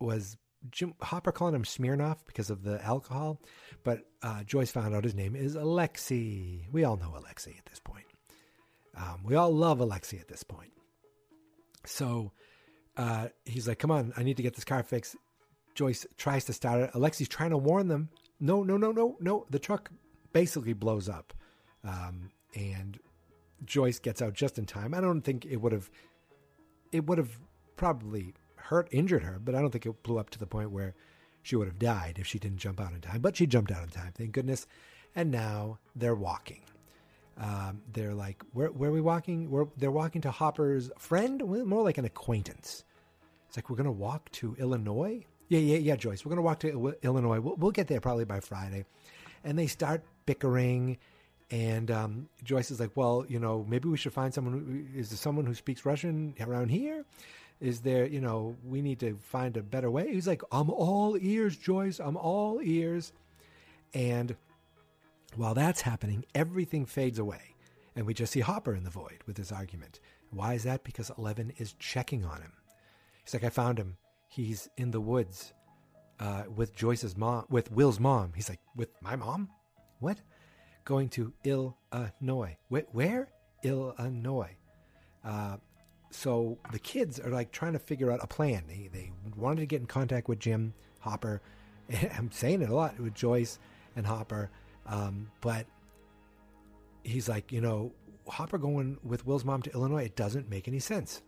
was 0.00 0.36
Jim 0.70 0.94
Hopper 1.00 1.32
calling 1.32 1.54
him 1.54 1.64
Smirnoff 1.64 2.18
because 2.26 2.50
of 2.50 2.62
the 2.62 2.82
alcohol, 2.84 3.40
but 3.82 4.00
uh, 4.22 4.42
Joyce 4.44 4.70
found 4.70 4.94
out 4.94 5.04
his 5.04 5.14
name 5.14 5.36
is 5.36 5.54
Alexei. 5.54 6.66
We 6.72 6.84
all 6.84 6.96
know 6.96 7.14
Alexei 7.16 7.54
at 7.58 7.66
this 7.66 7.80
point. 7.80 8.06
Um, 8.96 9.20
we 9.24 9.34
all 9.34 9.52
love 9.52 9.80
Alexei 9.80 10.18
at 10.18 10.28
this 10.28 10.42
point. 10.42 10.72
So 11.84 12.32
uh, 12.96 13.28
he's 13.44 13.68
like, 13.68 13.78
"Come 13.78 13.90
on, 13.90 14.12
I 14.16 14.22
need 14.22 14.36
to 14.38 14.42
get 14.42 14.54
this 14.54 14.64
car 14.64 14.82
fixed." 14.82 15.16
Joyce 15.74 16.06
tries 16.16 16.44
to 16.46 16.52
start 16.52 16.80
it. 16.82 16.90
Alexei's 16.94 17.28
trying 17.28 17.50
to 17.50 17.58
warn 17.58 17.88
them. 17.88 18.08
No, 18.40 18.62
no, 18.62 18.76
no, 18.76 18.92
no, 18.92 19.16
no. 19.20 19.46
The 19.50 19.58
truck 19.58 19.90
basically 20.32 20.72
blows 20.72 21.08
up, 21.08 21.34
um, 21.82 22.30
and 22.54 22.98
Joyce 23.64 23.98
gets 23.98 24.22
out 24.22 24.34
just 24.34 24.58
in 24.58 24.66
time. 24.66 24.94
I 24.94 25.00
don't 25.00 25.22
think 25.22 25.44
it 25.44 25.56
would 25.56 25.72
have. 25.72 25.90
It 26.92 27.06
would 27.06 27.18
have 27.18 27.38
probably 27.76 28.34
hurt, 28.64 28.88
injured 28.90 29.22
her, 29.22 29.38
but 29.42 29.54
I 29.54 29.60
don't 29.60 29.70
think 29.70 29.86
it 29.86 30.02
blew 30.02 30.18
up 30.18 30.30
to 30.30 30.38
the 30.38 30.46
point 30.46 30.70
where 30.70 30.94
she 31.42 31.56
would 31.56 31.68
have 31.68 31.78
died 31.78 32.16
if 32.18 32.26
she 32.26 32.38
didn't 32.38 32.58
jump 32.58 32.80
out 32.80 32.92
in 32.92 33.00
time. 33.00 33.20
But 33.20 33.36
she 33.36 33.46
jumped 33.46 33.70
out 33.70 33.82
in 33.82 33.90
time, 33.90 34.12
thank 34.16 34.32
goodness. 34.32 34.66
And 35.14 35.30
now 35.30 35.78
they're 35.94 36.14
walking. 36.14 36.62
Um, 37.38 37.82
they're 37.92 38.14
like, 38.14 38.42
where, 38.52 38.68
where 38.68 38.90
are 38.90 38.92
we 38.92 39.00
walking? 39.00 39.50
We're, 39.50 39.66
they're 39.76 39.90
walking 39.90 40.22
to 40.22 40.30
Hopper's 40.30 40.90
friend, 40.98 41.42
more 41.44 41.82
like 41.82 41.98
an 41.98 42.04
acquaintance. 42.04 42.84
It's 43.48 43.56
like, 43.56 43.68
we're 43.68 43.76
going 43.76 43.86
to 43.86 43.92
walk 43.92 44.30
to 44.32 44.56
Illinois? 44.58 45.24
Yeah, 45.48 45.58
yeah, 45.58 45.78
yeah, 45.78 45.96
Joyce. 45.96 46.24
We're 46.24 46.30
going 46.30 46.38
to 46.38 46.42
walk 46.42 46.60
to 46.60 46.96
Illinois. 47.02 47.40
We'll, 47.40 47.56
we'll 47.56 47.70
get 47.70 47.88
there 47.88 48.00
probably 48.00 48.24
by 48.24 48.40
Friday. 48.40 48.84
And 49.44 49.58
they 49.58 49.66
start 49.66 50.02
bickering. 50.26 50.98
And 51.50 51.90
um, 51.90 52.28
Joyce 52.42 52.70
is 52.70 52.80
like, 52.80 52.92
well, 52.94 53.26
you 53.28 53.38
know, 53.38 53.66
maybe 53.68 53.88
we 53.88 53.96
should 53.96 54.12
find 54.12 54.32
someone. 54.32 54.86
Who, 54.94 54.98
is 54.98 55.10
there 55.10 55.18
someone 55.18 55.44
who 55.44 55.54
speaks 55.54 55.84
Russian 55.84 56.34
around 56.40 56.70
here? 56.70 57.04
Is 57.60 57.80
there, 57.80 58.06
you 58.06 58.20
know, 58.20 58.56
we 58.64 58.82
need 58.82 59.00
to 59.00 59.16
find 59.22 59.56
a 59.56 59.62
better 59.62 59.90
way? 59.90 60.12
He's 60.12 60.26
like, 60.26 60.42
I'm 60.52 60.70
all 60.70 61.16
ears, 61.20 61.56
Joyce. 61.56 61.98
I'm 61.98 62.16
all 62.16 62.60
ears. 62.62 63.12
And 63.94 64.36
while 65.36 65.54
that's 65.54 65.80
happening, 65.80 66.24
everything 66.34 66.84
fades 66.84 67.18
away. 67.18 67.54
And 67.96 68.06
we 68.06 68.12
just 68.12 68.32
see 68.32 68.40
Hopper 68.40 68.74
in 68.74 68.84
the 68.84 68.90
void 68.90 69.18
with 69.26 69.36
his 69.36 69.52
argument. 69.52 70.00
Why 70.30 70.54
is 70.54 70.64
that? 70.64 70.82
Because 70.84 71.10
Eleven 71.16 71.52
is 71.58 71.74
checking 71.78 72.24
on 72.24 72.42
him. 72.42 72.52
He's 73.24 73.34
like, 73.34 73.44
I 73.44 73.50
found 73.50 73.78
him. 73.78 73.96
He's 74.28 74.68
in 74.76 74.90
the 74.90 75.00
woods 75.00 75.52
uh, 76.18 76.42
with 76.54 76.74
Joyce's 76.74 77.16
mom, 77.16 77.46
with 77.48 77.70
Will's 77.70 78.00
mom. 78.00 78.32
He's 78.34 78.48
like, 78.48 78.60
with 78.74 78.90
my 79.00 79.14
mom? 79.14 79.48
What? 80.00 80.18
Going 80.84 81.08
to 81.10 81.32
Illinois. 81.44 82.56
Wait, 82.68 82.86
where? 82.92 83.28
Illinois. 83.62 84.56
Uh, 85.24 85.56
so 86.14 86.56
the 86.70 86.78
kids 86.78 87.18
are 87.18 87.30
like 87.30 87.50
trying 87.50 87.72
to 87.72 87.78
figure 87.78 88.12
out 88.12 88.20
a 88.22 88.26
plan. 88.26 88.62
They 88.68 88.88
they 88.92 89.12
wanted 89.36 89.60
to 89.60 89.66
get 89.66 89.80
in 89.80 89.86
contact 89.86 90.28
with 90.28 90.38
Jim 90.38 90.72
Hopper. 91.00 91.42
I'm 92.16 92.30
saying 92.30 92.62
it 92.62 92.70
a 92.70 92.74
lot 92.74 92.98
with 93.00 93.14
Joyce 93.14 93.58
and 93.96 94.06
Hopper, 94.06 94.50
um, 94.86 95.30
but 95.40 95.66
he's 97.02 97.28
like, 97.28 97.50
you 97.50 97.60
know, 97.60 97.92
Hopper 98.28 98.58
going 98.58 98.96
with 99.02 99.26
Will's 99.26 99.44
mom 99.44 99.60
to 99.62 99.72
Illinois. 99.72 100.04
It 100.04 100.16
doesn't 100.16 100.48
make 100.48 100.68
any 100.68 100.78
sense. 100.78 101.22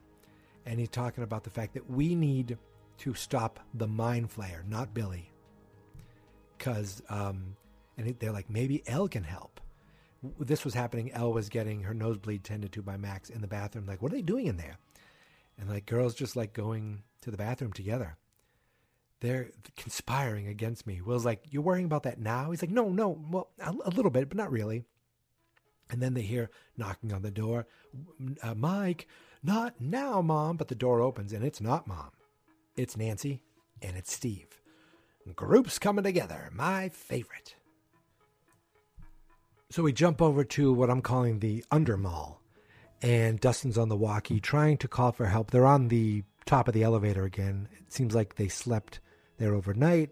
And 0.65 0.79
he's 0.79 0.89
talking 0.89 1.25
about 1.25 1.43
the 1.45 1.51
fact 1.51 1.75
that 1.75 1.91
we 1.91 2.15
need 2.15 2.57
to 2.99 3.15
stop 3.15 3.61
the 3.75 3.87
mind 3.87 4.31
flayer, 4.31 4.67
not 4.69 4.95
Billy, 4.95 5.31
because 6.57 7.03
um, 7.09 7.57
and 7.99 8.17
they're 8.21 8.33
like 8.33 8.49
maybe 8.49 8.83
El 8.87 9.09
can 9.09 9.25
help 9.25 9.61
this 10.39 10.65
was 10.65 10.75
happening. 10.75 11.13
El 11.13 11.33
was 11.33 11.49
getting 11.49 11.83
her 11.83 11.95
nosebleed 11.95 12.45
tended 12.45 12.73
to 12.73 12.83
by 12.83 12.97
Max 12.97 13.31
in 13.31 13.41
the 13.41 13.47
bathroom. 13.47 13.87
Like, 13.87 14.03
what 14.03 14.13
are 14.13 14.17
they 14.17 14.23
doing 14.23 14.47
in 14.47 14.57
there? 14.57 14.79
And 15.59 15.69
like, 15.69 15.87
girls 15.87 16.15
just 16.15 16.37
like 16.37 16.53
going 16.53 17.03
to 17.23 17.31
the 17.31 17.37
bathroom 17.37 17.73
together. 17.73 18.17
They're 19.21 19.51
conspiring 19.77 20.47
against 20.47 20.87
me. 20.87 21.01
Will's 21.01 21.25
like, 21.25 21.45
you're 21.51 21.63
worrying 21.63 21.87
about 21.87 22.03
that 22.03 22.21
now? 22.21 22.51
He's 22.51 22.63
like, 22.63 22.71
no, 22.71 22.89
no, 22.91 23.19
well, 23.31 23.49
a, 23.59 23.71
a 23.85 23.91
little 23.91 24.11
bit, 24.11 24.29
but 24.29 24.37
not 24.37 24.53
really. 24.53 24.85
And 25.89 26.03
then 26.03 26.15
they 26.15 26.23
hear 26.23 26.51
knocking 26.77 27.13
on 27.13 27.23
the 27.23 27.31
door. 27.31 27.67
Uh, 28.43 28.55
Mike, 28.55 29.07
not 29.43 29.81
now, 29.81 30.21
Mom. 30.21 30.57
But 30.57 30.69
the 30.69 30.75
door 30.75 31.01
opens 31.01 31.33
and 31.33 31.45
it's 31.45 31.61
not 31.61 31.87
Mom. 31.87 32.11
It's 32.77 32.97
Nancy 32.97 33.41
and 33.81 33.97
it's 33.97 34.13
Steve. 34.13 34.61
Groups 35.35 35.79
coming 35.79 36.05
together. 36.05 36.51
My 36.53 36.89
favorite. 36.89 37.57
So 39.69 39.83
we 39.83 39.93
jump 39.93 40.23
over 40.23 40.45
to 40.45 40.73
what 40.73 40.91
I'm 40.91 41.03
calling 41.03 41.41
the 41.41 41.65
under 41.73 41.97
mall, 41.97 42.41
and 43.03 43.41
Dustin's 43.41 43.77
on 43.77 43.89
the 43.89 43.97
walkie 43.97 44.39
trying 44.39 44.77
to 44.79 44.89
call 44.89 45.11
for 45.11 45.27
help. 45.27 45.51
They're 45.51 45.67
on 45.67 45.89
the 45.89 46.23
top 46.45 46.69
of 46.69 46.75
the 46.75 46.85
elevator 46.85 47.25
again. 47.25 47.69
It 47.81 47.93
seems 47.93 48.15
like 48.15 48.37
they 48.37 48.47
slept 48.47 49.01
there 49.39 49.55
overnight. 49.55 50.11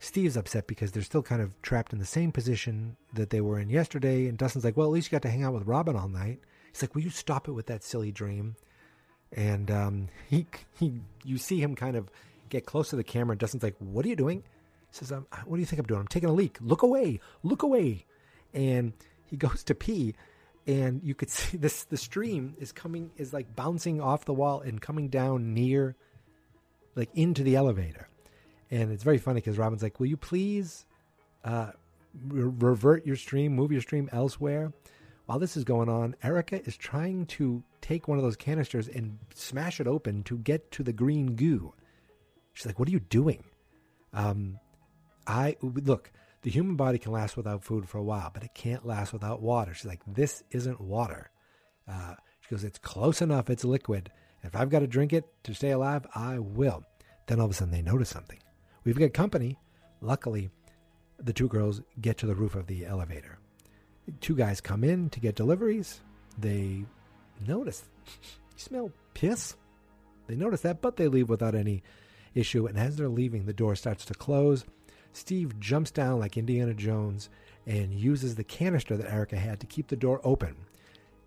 Steve's 0.00 0.36
upset 0.36 0.66
because 0.66 0.92
they're 0.92 1.02
still 1.02 1.22
kind 1.22 1.40
of 1.40 1.60
trapped 1.62 1.94
in 1.94 1.98
the 1.98 2.04
same 2.04 2.30
position 2.30 2.96
that 3.14 3.30
they 3.30 3.40
were 3.40 3.58
in 3.58 3.70
yesterday. 3.70 4.26
And 4.26 4.36
Dustin's 4.36 4.64
like, 4.64 4.76
well, 4.76 4.86
at 4.88 4.92
least 4.92 5.08
you 5.08 5.16
got 5.16 5.22
to 5.22 5.30
hang 5.30 5.44
out 5.44 5.54
with 5.54 5.66
Robin 5.66 5.96
all 5.96 6.08
night. 6.08 6.40
He's 6.70 6.82
like, 6.82 6.94
will 6.94 7.02
you 7.02 7.10
stop 7.10 7.48
it 7.48 7.52
with 7.52 7.66
that 7.66 7.82
silly 7.82 8.12
dream? 8.12 8.54
And 9.32 9.70
um, 9.70 10.08
he, 10.28 10.46
he, 10.78 11.00
you 11.24 11.38
see 11.38 11.60
him 11.60 11.74
kind 11.74 11.96
of 11.96 12.10
get 12.50 12.66
close 12.66 12.90
to 12.90 12.96
the 12.96 13.04
camera. 13.04 13.32
And 13.32 13.40
Dustin's 13.40 13.62
like, 13.62 13.76
what 13.78 14.04
are 14.04 14.08
you 14.08 14.16
doing? 14.16 14.42
He 14.90 14.98
says, 14.98 15.10
what 15.10 15.56
do 15.56 15.60
you 15.60 15.66
think 15.66 15.80
I'm 15.80 15.86
doing? 15.86 16.00
I'm 16.00 16.06
taking 16.06 16.28
a 16.28 16.34
leak. 16.34 16.58
Look 16.60 16.82
away. 16.82 17.20
Look 17.42 17.62
away 17.62 18.04
and 18.54 18.92
he 19.24 19.36
goes 19.36 19.62
to 19.64 19.74
pee 19.74 20.14
and 20.66 21.02
you 21.02 21.14
could 21.14 21.30
see 21.38 21.56
this 21.56 21.84
the 21.84 21.96
stream 21.96 22.54
is 22.58 22.72
coming 22.72 23.10
is 23.16 23.32
like 23.32 23.54
bouncing 23.54 24.00
off 24.00 24.24
the 24.24 24.34
wall 24.34 24.60
and 24.60 24.80
coming 24.80 25.08
down 25.08 25.54
near 25.54 25.96
like 26.94 27.10
into 27.14 27.42
the 27.42 27.56
elevator. 27.56 28.08
And 28.70 28.92
it's 28.92 29.02
very 29.02 29.18
funny 29.18 29.40
because 29.40 29.58
robin's 29.58 29.82
like 29.82 29.98
will 29.98 30.06
you 30.06 30.16
please 30.16 30.86
uh, 31.44 31.72
re- 32.26 32.52
revert 32.58 33.06
your 33.06 33.16
stream 33.16 33.54
move 33.54 33.72
your 33.72 33.80
stream 33.80 34.08
elsewhere? 34.12 34.72
While 35.26 35.38
this 35.38 35.56
is 35.56 35.64
going 35.64 35.88
on 35.88 36.16
erica 36.22 36.62
is 36.64 36.76
trying 36.76 37.26
to 37.26 37.62
take 37.80 38.08
one 38.08 38.18
of 38.18 38.24
those 38.24 38.36
canisters 38.36 38.88
and 38.88 39.18
smash 39.34 39.80
it 39.80 39.86
open 39.86 40.22
to 40.24 40.38
get 40.38 40.70
to 40.72 40.82
the 40.82 40.92
green 40.92 41.34
goo. 41.34 41.72
She's 42.52 42.66
like 42.66 42.78
what 42.78 42.88
are 42.88 42.92
you 42.92 43.00
doing? 43.00 43.44
Um 44.12 44.58
i 45.26 45.56
look 45.62 46.10
the 46.42 46.50
human 46.50 46.76
body 46.76 46.98
can 46.98 47.12
last 47.12 47.36
without 47.36 47.64
food 47.64 47.88
for 47.88 47.98
a 47.98 48.02
while, 48.02 48.30
but 48.32 48.42
it 48.42 48.54
can't 48.54 48.86
last 48.86 49.12
without 49.12 49.42
water. 49.42 49.74
She's 49.74 49.86
like, 49.86 50.00
this 50.06 50.42
isn't 50.50 50.80
water. 50.80 51.30
Uh, 51.86 52.14
she 52.40 52.50
goes, 52.50 52.64
it's 52.64 52.78
close 52.78 53.20
enough. 53.20 53.50
It's 53.50 53.64
liquid. 53.64 54.10
If 54.42 54.56
I've 54.56 54.70
got 54.70 54.78
to 54.78 54.86
drink 54.86 55.12
it 55.12 55.24
to 55.44 55.54
stay 55.54 55.70
alive, 55.70 56.06
I 56.14 56.38
will. 56.38 56.82
Then 57.26 57.40
all 57.40 57.46
of 57.46 57.50
a 57.50 57.54
sudden 57.54 57.72
they 57.72 57.82
notice 57.82 58.08
something. 58.08 58.38
We've 58.84 58.98
got 58.98 59.12
company. 59.12 59.58
Luckily, 60.00 60.50
the 61.18 61.32
two 61.32 61.48
girls 61.48 61.82
get 62.00 62.16
to 62.18 62.26
the 62.26 62.34
roof 62.34 62.54
of 62.54 62.66
the 62.66 62.86
elevator. 62.86 63.38
Two 64.20 64.34
guys 64.34 64.60
come 64.60 64.82
in 64.82 65.10
to 65.10 65.20
get 65.20 65.36
deliveries. 65.36 66.00
They 66.38 66.84
notice, 67.46 67.84
you 68.06 68.38
smell 68.56 68.92
piss? 69.12 69.56
They 70.26 70.36
notice 70.36 70.62
that, 70.62 70.80
but 70.80 70.96
they 70.96 71.08
leave 71.08 71.28
without 71.28 71.54
any 71.54 71.82
issue. 72.34 72.66
And 72.66 72.78
as 72.78 72.96
they're 72.96 73.08
leaving, 73.08 73.44
the 73.44 73.52
door 73.52 73.76
starts 73.76 74.04
to 74.06 74.14
close. 74.14 74.64
Steve 75.12 75.58
jumps 75.58 75.90
down 75.90 76.20
like 76.20 76.36
Indiana 76.36 76.74
Jones 76.74 77.30
and 77.66 77.92
uses 77.92 78.34
the 78.34 78.44
canister 78.44 78.96
that 78.96 79.12
Erica 79.12 79.36
had 79.36 79.60
to 79.60 79.66
keep 79.66 79.88
the 79.88 79.96
door 79.96 80.20
open. 80.24 80.56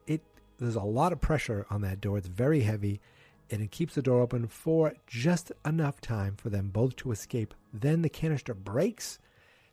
It 0.08 0.22
there's 0.58 0.76
a 0.76 0.82
lot 0.82 1.12
of 1.12 1.22
pressure 1.22 1.66
on 1.70 1.82
that 1.82 2.02
door. 2.02 2.18
It's 2.18 2.28
very 2.28 2.62
heavy 2.62 3.02
and 3.50 3.62
it 3.62 3.72
keeps 3.72 3.96
the 3.96 4.02
door 4.02 4.22
open 4.22 4.48
for 4.48 4.94
just 5.06 5.52
enough 5.66 6.02
time 6.02 6.36
for 6.36 6.50
them 6.50 6.70
both 6.70 6.96
to 6.98 7.12
escape. 7.12 7.54
Then 7.74 8.02
the 8.02 8.10
canister 8.10 8.54
breaks, 8.54 9.20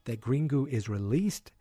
that 0.04 0.20
green 0.20 0.48
goo 0.48 0.66
is 0.66 0.88
released, 0.88 1.52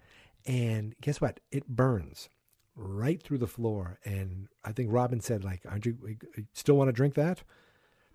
And 0.45 0.95
guess 1.01 1.21
what? 1.21 1.39
It 1.51 1.67
burns 1.67 2.29
right 2.75 3.21
through 3.21 3.39
the 3.39 3.47
floor. 3.47 3.99
And 4.05 4.47
I 4.63 4.71
think 4.71 4.89
Robin 4.91 5.19
said, 5.19 5.43
like, 5.43 5.61
aren't 5.69 5.85
you, 5.85 5.97
you 6.35 6.45
still 6.53 6.75
want 6.77 6.87
to 6.87 6.93
drink 6.93 7.13
that? 7.15 7.43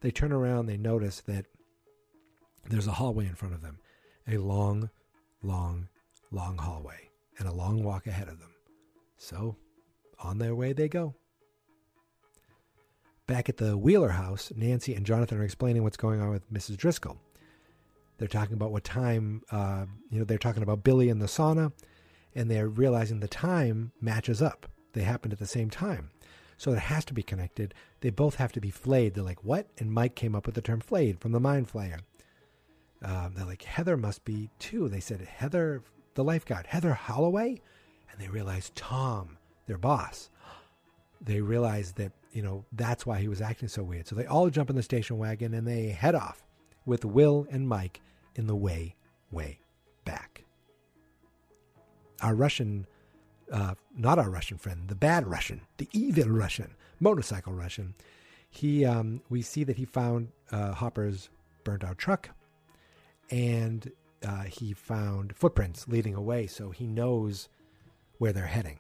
They 0.01 0.11
turn 0.11 0.33
around, 0.33 0.67
they 0.67 0.77
notice 0.77 1.21
that 1.23 1.47
there's 2.69 2.87
a 2.87 2.93
hallway 2.93 3.27
in 3.27 3.35
front 3.35 3.55
of 3.55 3.63
them, 3.63 3.79
a 4.29 4.39
long, 4.39 4.91
long, 5.43 5.89
long 6.31 6.59
hallway, 6.59 7.11
and 7.39 7.49
a 7.49 7.53
long 7.53 7.83
walk 7.83 8.07
ahead 8.07 8.29
of 8.29 8.41
them. 8.41 8.55
So 9.17 9.57
on 10.19 10.39
their 10.39 10.55
way 10.55 10.73
they 10.73 10.89
go. 10.89 11.15
Back 13.27 13.49
at 13.49 13.57
the 13.57 13.77
Wheeler 13.77 14.11
house, 14.11 14.53
Nancy 14.55 14.95
and 14.95 15.07
Jonathan 15.07 15.39
are 15.39 15.45
explaining 15.45 15.83
what's 15.83 15.97
going 15.97 16.21
on 16.21 16.31
with 16.31 16.53
Mrs. 16.53 16.77
Driscoll. 16.77 17.19
They're 18.19 18.29
talking 18.29 18.55
about 18.55 18.71
what 18.71 18.85
time, 18.85 19.43
uh, 19.51 19.87
you 20.11 20.19
know, 20.19 20.25
they're 20.25 20.39
talking 20.39 20.63
about 20.63 20.85
Billy 20.85 21.09
in 21.09 21.19
the 21.19 21.27
sauna, 21.27 21.73
and 22.35 22.51
they're 22.51 22.69
realizing 22.69 23.21
the 23.21 23.29
time 23.29 23.93
matches 24.01 24.43
up. 24.43 24.67
They 24.93 25.03
happened 25.03 25.33
at 25.33 25.39
the 25.39 25.47
same 25.47 25.71
time. 25.71 26.11
So 26.57 26.73
it 26.73 26.79
has 26.79 27.05
to 27.07 27.15
be 27.15 27.23
connected. 27.23 27.75
They 28.01 28.11
both 28.11 28.37
have 28.37 28.53
to 28.53 28.61
be 28.61 28.71
flayed. 28.71 29.15
They're 29.15 29.25
like, 29.25 29.43
what? 29.43 29.69
And 29.79 29.91
Mike 29.91 30.15
came 30.15 30.35
up 30.35 30.47
with 30.47 30.55
the 30.55 30.63
term 30.63 30.81
flayed 30.81 31.21
from 31.21 31.33
the 31.33 31.41
mind 31.41 31.71
flayer. 31.73 32.01
Um, 33.05 33.35
they're 33.37 33.45
like, 33.45 33.63
Heather 33.63 33.99
must 33.99 34.25
be 34.25 34.49
too. 34.59 34.89
They 34.89 35.01
said, 35.01 35.21
Heather, 35.21 35.83
the 36.15 36.25
lifeguard, 36.25 36.67
Heather 36.67 36.95
Holloway? 36.95 37.61
And 38.11 38.21
they 38.21 38.29
realized 38.29 38.75
Tom, 38.75 39.37
their 39.67 39.77
boss. 39.77 40.31
They 41.21 41.41
realized 41.43 41.97
that, 41.97 42.13
you 42.33 42.43
know, 42.43 42.65
that's 42.73 43.05
why 43.05 43.21
he 43.21 43.29
was 43.29 43.43
acting 43.43 43.69
so 43.69 43.83
weird. 43.83 44.09
So 44.09 44.17
they 44.17 44.25
all 44.25 44.49
jump 44.49 44.71
in 44.71 44.77
the 44.77 44.83
station 44.83 45.19
wagon 45.19 45.53
and 45.53 45.69
they 45.69 45.89
head 45.89 46.15
off 46.15 46.43
with 46.87 47.05
Will 47.05 47.47
and 47.51 47.69
Mike 47.69 48.01
in 48.37 48.47
the 48.47 48.57
way, 48.57 48.95
way 49.31 49.59
back. 50.07 50.45
Our 52.23 52.35
Russian, 52.35 52.87
uh, 53.53 53.75
not 53.95 54.19
our 54.19 54.31
Russian 54.31 54.57
friend, 54.57 54.89
the 54.89 54.95
bad 54.95 55.27
Russian, 55.27 55.61
the 55.77 55.89
evil 55.93 56.31
Russian, 56.31 56.75
motorcycle 57.01 57.53
Russian, 57.53 57.95
he, 58.49 58.85
um, 58.87 59.21
we 59.29 59.43
see 59.43 59.65
that 59.65 59.77
he 59.77 59.85
found 59.85 60.29
uh, 60.53 60.73
Hopper's 60.73 61.29
burnt 61.65 61.85
out 61.85 61.99
truck 61.99 62.31
and 63.31 63.91
uh, 64.27 64.43
he 64.45 64.73
found 64.73 65.37
footprints 65.37 65.89
leading 65.89 66.15
away, 66.15 66.47
so 66.47 66.71
he 66.71 66.87
knows 66.87 67.49
where 68.19 68.33
they're 68.33 68.47
heading. 68.47 68.79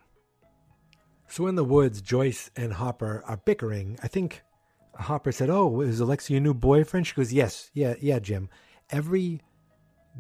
So 1.28 1.46
in 1.46 1.54
the 1.54 1.64
woods, 1.64 2.00
Joyce 2.00 2.50
and 2.56 2.74
Hopper 2.74 3.22
are 3.26 3.38
bickering. 3.38 3.98
I 4.02 4.08
think 4.08 4.42
Hopper 4.94 5.32
said, 5.32 5.50
"Oh, 5.50 5.80
is 5.80 6.00
Alexia 6.00 6.34
your 6.34 6.42
new 6.42 6.54
boyfriend?" 6.54 7.06
She 7.06 7.14
goes, 7.14 7.32
"Yes, 7.32 7.70
yeah, 7.74 7.94
yeah, 8.00 8.18
Jim. 8.18 8.48
Every 8.90 9.40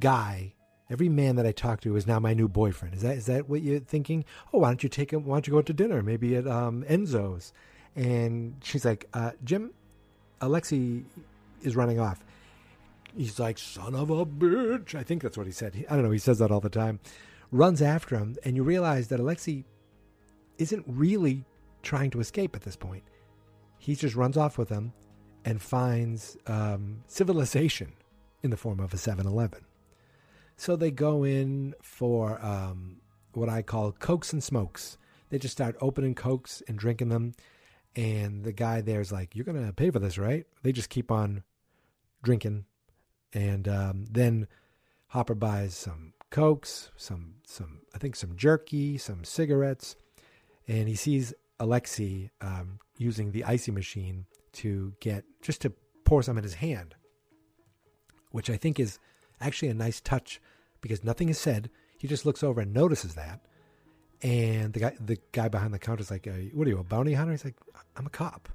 guy, 0.00 0.54
every 0.90 1.08
man 1.08 1.36
that 1.36 1.46
I 1.46 1.52
talk 1.52 1.80
to 1.82 1.96
is 1.96 2.06
now 2.06 2.18
my 2.18 2.34
new 2.34 2.48
boyfriend. 2.48 2.94
Is 2.94 3.02
that 3.02 3.16
is 3.16 3.26
that 3.26 3.48
what 3.48 3.62
you're 3.62 3.80
thinking? 3.80 4.24
Oh, 4.52 4.58
why 4.58 4.68
don't 4.68 4.82
you 4.82 4.88
take 4.88 5.12
him? 5.12 5.24
Why 5.24 5.36
don't 5.36 5.46
you 5.46 5.52
go 5.52 5.58
out 5.58 5.66
to 5.66 5.72
dinner? 5.72 6.02
Maybe 6.02 6.36
at 6.36 6.46
um, 6.46 6.84
Enzo's?" 6.88 7.52
And 7.94 8.56
she's 8.64 8.84
like, 8.84 9.08
uh, 9.14 9.32
"Jim, 9.44 9.72
Alexei 10.40 11.02
is 11.62 11.76
running 11.76 12.00
off." 12.00 12.24
He's 13.16 13.38
like, 13.38 13.58
"Son 13.58 13.94
of 13.94 14.10
a 14.10 14.26
bitch!" 14.26 14.94
I 14.94 15.02
think 15.02 15.22
that's 15.22 15.36
what 15.36 15.46
he 15.46 15.52
said. 15.52 15.74
He, 15.74 15.86
I 15.86 15.94
don't 15.94 16.04
know. 16.04 16.10
He 16.10 16.18
says 16.18 16.38
that 16.38 16.50
all 16.50 16.60
the 16.60 16.68
time. 16.68 17.00
Runs 17.52 17.80
after 17.80 18.16
him, 18.16 18.36
and 18.44 18.56
you 18.56 18.62
realize 18.62 19.08
that 19.08 19.20
Alexei 19.20 19.64
isn't 20.58 20.84
really 20.86 21.44
trying 21.82 22.10
to 22.10 22.20
escape 22.20 22.56
at 22.56 22.62
this 22.62 22.76
point. 22.76 23.04
He 23.78 23.94
just 23.94 24.16
runs 24.16 24.36
off 24.36 24.58
with 24.58 24.68
him 24.68 24.92
and 25.44 25.60
finds 25.60 26.36
um, 26.46 27.02
civilization 27.06 27.92
in 28.42 28.50
the 28.50 28.56
form 28.56 28.80
of 28.80 28.94
a 28.94 28.96
7 28.96 29.26
Eleven. 29.26 29.64
So 30.56 30.76
they 30.76 30.90
go 30.90 31.24
in 31.24 31.74
for 31.82 32.44
um, 32.44 32.96
what 33.32 33.48
I 33.48 33.62
call 33.62 33.92
cokes 33.92 34.32
and 34.32 34.42
smokes. 34.42 34.98
They 35.30 35.38
just 35.38 35.52
start 35.52 35.76
opening 35.80 36.14
cokes 36.14 36.62
and 36.68 36.78
drinking 36.78 37.08
them. 37.08 37.34
And 37.96 38.44
the 38.44 38.52
guy 38.52 38.80
there's 38.80 39.12
like, 39.12 39.34
You're 39.34 39.44
going 39.44 39.64
to 39.64 39.72
pay 39.72 39.90
for 39.90 39.98
this, 39.98 40.18
right? 40.18 40.46
They 40.62 40.72
just 40.72 40.90
keep 40.90 41.10
on 41.10 41.42
drinking. 42.22 42.64
And 43.34 43.68
um, 43.68 44.04
then 44.10 44.46
Hopper 45.08 45.34
buys 45.34 45.74
some 45.74 46.14
cokes, 46.30 46.90
some, 46.96 47.34
some, 47.46 47.80
I 47.94 47.98
think 47.98 48.16
some 48.16 48.36
jerky, 48.36 48.96
some 48.96 49.24
cigarettes. 49.24 49.96
And 50.66 50.88
he 50.88 50.94
sees 50.94 51.34
Alexei 51.60 52.30
um, 52.40 52.78
using 52.96 53.32
the 53.32 53.44
icy 53.44 53.70
machine 53.70 54.26
to 54.52 54.94
get 55.00 55.24
just 55.42 55.60
to 55.62 55.72
pour 56.04 56.22
some 56.22 56.38
in 56.38 56.44
his 56.44 56.54
hand, 56.54 56.94
which 58.30 58.48
I 58.48 58.56
think 58.56 58.78
is 58.78 58.98
actually 59.40 59.68
a 59.68 59.74
nice 59.74 60.00
touch 60.00 60.40
because 60.80 61.04
nothing 61.04 61.28
is 61.28 61.38
said. 61.38 61.70
He 61.98 62.08
just 62.08 62.26
looks 62.26 62.42
over 62.42 62.60
and 62.60 62.72
notices 62.72 63.14
that, 63.14 63.40
and 64.22 64.72
the 64.72 64.80
guy 64.80 64.96
the 65.00 65.18
guy 65.32 65.48
behind 65.48 65.72
the 65.72 65.78
counter 65.78 66.02
is 66.02 66.10
like, 66.10 66.28
"What 66.52 66.66
are 66.66 66.70
you, 66.70 66.78
a 66.78 66.84
bounty 66.84 67.14
hunter?" 67.14 67.32
He's 67.32 67.44
like, 67.44 67.56
"I'm 67.96 68.06
a 68.06 68.10
cop," 68.10 68.48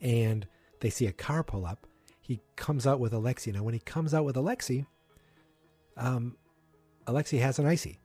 and 0.00 0.46
they 0.80 0.90
see 0.90 1.06
a 1.06 1.12
car 1.12 1.44
pull 1.44 1.66
up. 1.66 1.86
He 2.24 2.40
comes 2.56 2.86
out 2.86 3.00
with 3.00 3.12
Alexei. 3.12 3.52
Now, 3.52 3.62
when 3.62 3.74
he 3.74 3.80
comes 3.80 4.14
out 4.14 4.24
with 4.24 4.34
Alexei, 4.34 4.86
um, 5.98 6.36
Alexei 7.06 7.36
has 7.36 7.58
an 7.58 7.66
icy, 7.66 8.00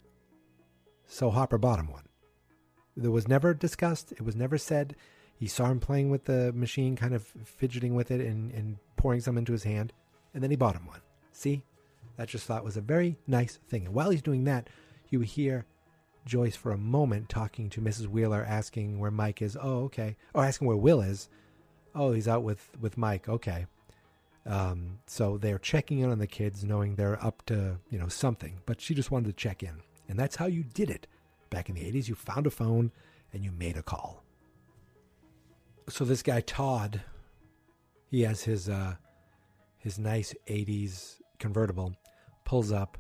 so 1.08 1.30
Hopper 1.30 1.58
bought 1.58 1.80
him 1.80 1.90
one. 1.90 2.04
It 3.02 3.08
was 3.08 3.30
never 3.30 3.54
discussed. 3.54 4.12
It 4.12 4.22
was 4.22 4.36
never 4.36 4.58
said. 4.58 4.98
He 5.38 5.48
saw 5.48 5.68
him 5.68 5.80
playing 5.80 6.10
with 6.10 6.26
the 6.26 6.52
machine, 6.52 6.98
kind 6.98 7.14
of 7.14 7.24
fidgeting 7.46 7.96
with 7.96 8.12
it 8.12 8.20
and, 8.20 8.52
and 8.52 8.78
pouring 8.98 9.22
some 9.22 9.38
into 9.38 9.54
his 9.54 9.64
hand, 9.64 9.94
and 10.34 10.44
then 10.44 10.52
he 10.52 10.58
bought 10.58 10.76
him 10.76 10.86
one. 10.86 11.00
See? 11.32 11.64
That 12.18 12.28
just 12.28 12.46
thought 12.46 12.66
was 12.66 12.76
a 12.76 12.82
very 12.82 13.18
nice 13.26 13.58
thing. 13.70 13.86
And 13.86 13.96
while 13.96 14.10
he's 14.10 14.22
doing 14.22 14.44
that, 14.44 14.70
you 15.08 15.22
hear 15.22 15.66
Joyce 16.26 16.58
for 16.58 16.74
a 16.74 16.78
moment 16.78 17.30
talking 17.30 17.70
to 17.70 17.80
Mrs. 17.80 18.08
Wheeler, 18.08 18.46
asking 18.46 19.00
where 19.00 19.12
Mike 19.12 19.42
is. 19.42 19.56
Oh, 19.56 19.84
okay. 19.86 20.18
Or 20.34 20.44
asking 20.44 20.68
where 20.68 20.76
Will 20.76 21.00
is. 21.00 21.30
Oh, 21.96 22.12
he's 22.12 22.28
out 22.28 22.44
with, 22.44 22.70
with 22.82 22.98
Mike. 22.98 23.30
Okay. 23.30 23.68
Um, 24.46 25.00
so 25.06 25.38
they're 25.38 25.60
checking 25.60 26.00
in 26.00 26.10
on 26.10 26.20
the 26.20 26.28
kids, 26.28 26.64
knowing 26.64 26.96
they're 26.96 27.24
up 27.24 27.46
to, 27.48 27.78
you 27.90 28.00
know, 28.00 28.08
something. 28.08 28.62
But 28.66 28.82
she 28.82 28.94
just 28.94 29.12
wanted 29.12 29.28
to 29.28 29.34
check 29.34 29.64
in. 29.64 29.82
And 30.08 30.18
that's 30.18 30.36
how 30.36 30.48
you 30.48 30.64
did 30.64 30.90
it 30.90 31.08
back 31.50 31.70
in 31.70 31.76
the 31.76 31.82
80s. 31.82 32.08
You 32.08 32.16
found 32.16 32.48
a 32.48 32.52
phone 32.52 32.92
and 33.34 33.44
you 33.44 33.52
made 33.52 33.78
a 33.78 33.84
call. 33.84 34.24
So 35.88 36.06
this 36.06 36.22
guy 36.24 36.42
Todd, 36.42 37.02
he 38.08 38.22
has 38.22 38.44
his 38.44 38.70
uh, 38.70 38.96
his 39.78 39.98
nice 39.98 40.34
80s 40.48 41.20
convertible, 41.40 41.96
pulls 42.46 42.72
up, 42.72 42.98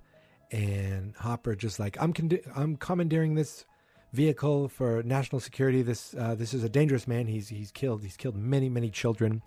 and 0.52 1.16
Hopper 1.18 1.56
just 1.56 1.80
like 1.80 1.98
I'm 2.00 2.14
I'm 2.56 2.78
commandeering 2.78 3.36
this 3.36 3.66
vehicle 4.12 4.70
for 4.70 5.04
national 5.04 5.40
security. 5.40 5.82
This 5.82 6.16
uh, 6.18 6.36
this 6.36 6.54
is 6.54 6.64
a 6.64 6.70
dangerous 6.70 7.08
man. 7.08 7.28
He's 7.28 7.50
he's 7.50 7.72
killed 7.72 8.02
he's 8.02 8.18
killed 8.18 8.36
many 8.36 8.70
many 8.70 8.90
children, 8.90 9.42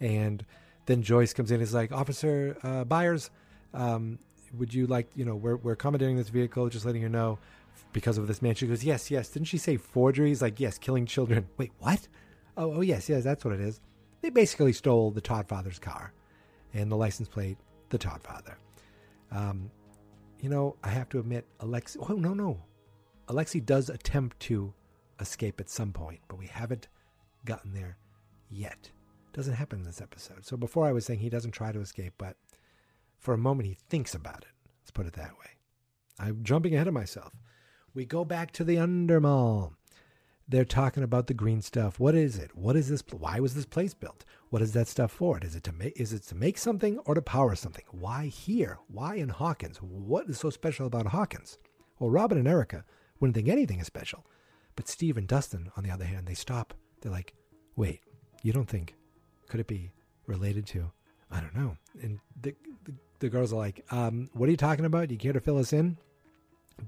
and 0.00 0.44
then 0.86 1.02
Joyce 1.02 1.32
comes 1.32 1.50
in. 1.50 1.56
and 1.56 1.62
Is 1.62 1.74
like 1.74 1.92
Officer 1.92 2.56
uh, 2.62 2.84
Byers, 2.84 3.30
um, 3.74 4.18
would 4.58 4.74
you 4.74 4.86
like 4.86 5.08
you 5.14 5.24
know 5.24 5.34
we're 5.34 5.56
we're 5.56 5.76
commandeering 5.76 6.16
this 6.16 6.28
vehicle. 6.28 6.68
Just 6.68 6.84
letting 6.84 7.02
you 7.02 7.08
know 7.08 7.38
because 7.92 8.18
of 8.18 8.26
this 8.26 8.42
man. 8.42 8.54
She 8.54 8.66
goes, 8.66 8.84
yes, 8.84 9.10
yes. 9.10 9.28
Didn't 9.28 9.48
she 9.48 9.58
say 9.58 9.76
forgeries? 9.76 10.42
Like, 10.42 10.60
yes, 10.60 10.78
killing 10.78 11.06
children. 11.06 11.46
Wait, 11.56 11.72
what? 11.78 12.08
Oh, 12.56 12.74
oh, 12.74 12.80
yes, 12.80 13.08
yes, 13.08 13.24
that's 13.24 13.44
what 13.44 13.54
it 13.54 13.60
is. 13.60 13.80
They 14.20 14.30
basically 14.30 14.72
stole 14.72 15.10
the 15.10 15.20
Todd 15.20 15.48
father's 15.48 15.78
car 15.78 16.12
and 16.74 16.90
the 16.90 16.96
license 16.96 17.28
plate, 17.28 17.58
the 17.88 17.98
Todd 17.98 18.22
father. 18.22 18.56
Um, 19.30 19.70
you 20.40 20.48
know, 20.48 20.76
I 20.82 20.88
have 20.88 21.08
to 21.10 21.18
admit, 21.18 21.46
Alexei. 21.60 21.98
Oh 22.08 22.14
no, 22.14 22.34
no, 22.34 22.60
Alexei 23.28 23.60
does 23.60 23.88
attempt 23.88 24.38
to 24.40 24.72
escape 25.20 25.60
at 25.60 25.70
some 25.70 25.92
point, 25.92 26.20
but 26.28 26.38
we 26.38 26.46
haven't 26.46 26.88
gotten 27.44 27.72
there 27.72 27.96
yet. 28.50 28.90
Doesn't 29.32 29.54
happen 29.54 29.80
in 29.80 29.84
this 29.84 30.00
episode. 30.00 30.44
So 30.44 30.56
before 30.56 30.86
I 30.86 30.92
was 30.92 31.06
saying 31.06 31.20
he 31.20 31.30
doesn't 31.30 31.52
try 31.52 31.72
to 31.72 31.80
escape, 31.80 32.14
but 32.18 32.36
for 33.18 33.32
a 33.32 33.38
moment 33.38 33.68
he 33.68 33.78
thinks 33.88 34.14
about 34.14 34.42
it. 34.42 34.70
Let's 34.82 34.90
put 34.90 35.06
it 35.06 35.14
that 35.14 35.32
way. 35.38 35.52
I'm 36.18 36.44
jumping 36.44 36.74
ahead 36.74 36.88
of 36.88 36.94
myself. 36.94 37.32
We 37.94 38.04
go 38.04 38.24
back 38.24 38.52
to 38.52 38.64
the 38.64 38.76
Undermall. 38.76 39.72
They're 40.48 40.64
talking 40.64 41.02
about 41.02 41.28
the 41.28 41.34
green 41.34 41.62
stuff. 41.62 41.98
What 41.98 42.14
is 42.14 42.36
it? 42.38 42.54
What 42.54 42.76
is 42.76 42.88
this? 42.88 43.02
Why 43.10 43.40
was 43.40 43.54
this 43.54 43.64
place 43.64 43.94
built? 43.94 44.24
What 44.50 44.60
is 44.60 44.72
that 44.72 44.88
stuff 44.88 45.10
for? 45.10 45.38
Is 45.38 45.54
it 45.56 45.62
to 45.64 45.72
make? 45.72 45.98
Is 45.98 46.12
it 46.12 46.24
to 46.24 46.34
make 46.34 46.58
something 46.58 46.98
or 47.00 47.14
to 47.14 47.22
power 47.22 47.54
something? 47.54 47.84
Why 47.90 48.26
here? 48.26 48.78
Why 48.88 49.14
in 49.14 49.30
Hawkins? 49.30 49.78
What 49.78 50.28
is 50.28 50.40
so 50.40 50.50
special 50.50 50.86
about 50.86 51.06
Hawkins? 51.06 51.58
Well, 51.98 52.10
Robin 52.10 52.36
and 52.36 52.48
Erica 52.48 52.84
wouldn't 53.18 53.34
think 53.34 53.48
anything 53.48 53.78
is 53.78 53.86
special, 53.86 54.26
but 54.76 54.88
Steve 54.88 55.16
and 55.16 55.28
Dustin, 55.28 55.70
on 55.76 55.84
the 55.84 55.90
other 55.90 56.04
hand, 56.04 56.26
they 56.26 56.34
stop. 56.34 56.74
They're 57.00 57.12
like, 57.12 57.34
"Wait, 57.76 58.00
you 58.42 58.52
don't 58.52 58.68
think? 58.68 58.96
Could 59.52 59.60
it 59.60 59.66
be 59.66 59.92
related 60.26 60.66
to? 60.68 60.90
I 61.30 61.40
don't 61.40 61.54
know." 61.54 61.76
And 62.00 62.20
the 62.40 62.54
the, 62.84 62.94
the 63.18 63.28
girls 63.28 63.52
are 63.52 63.56
like, 63.56 63.84
um, 63.92 64.30
"What 64.32 64.48
are 64.48 64.50
you 64.50 64.56
talking 64.56 64.86
about? 64.86 65.08
Do 65.08 65.14
you 65.14 65.18
care 65.18 65.34
to 65.34 65.40
fill 65.40 65.58
us 65.58 65.74
in?" 65.74 65.98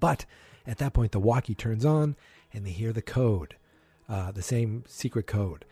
But 0.00 0.24
at 0.66 0.78
that 0.78 0.94
point, 0.94 1.12
the 1.12 1.20
walkie 1.20 1.54
turns 1.54 1.84
on 1.84 2.16
and 2.54 2.64
they 2.64 2.70
hear 2.70 2.94
the 2.94 3.02
code, 3.02 3.56
uh, 4.08 4.32
the 4.32 4.40
same 4.40 4.82
secret 4.86 5.26
code. 5.26 5.66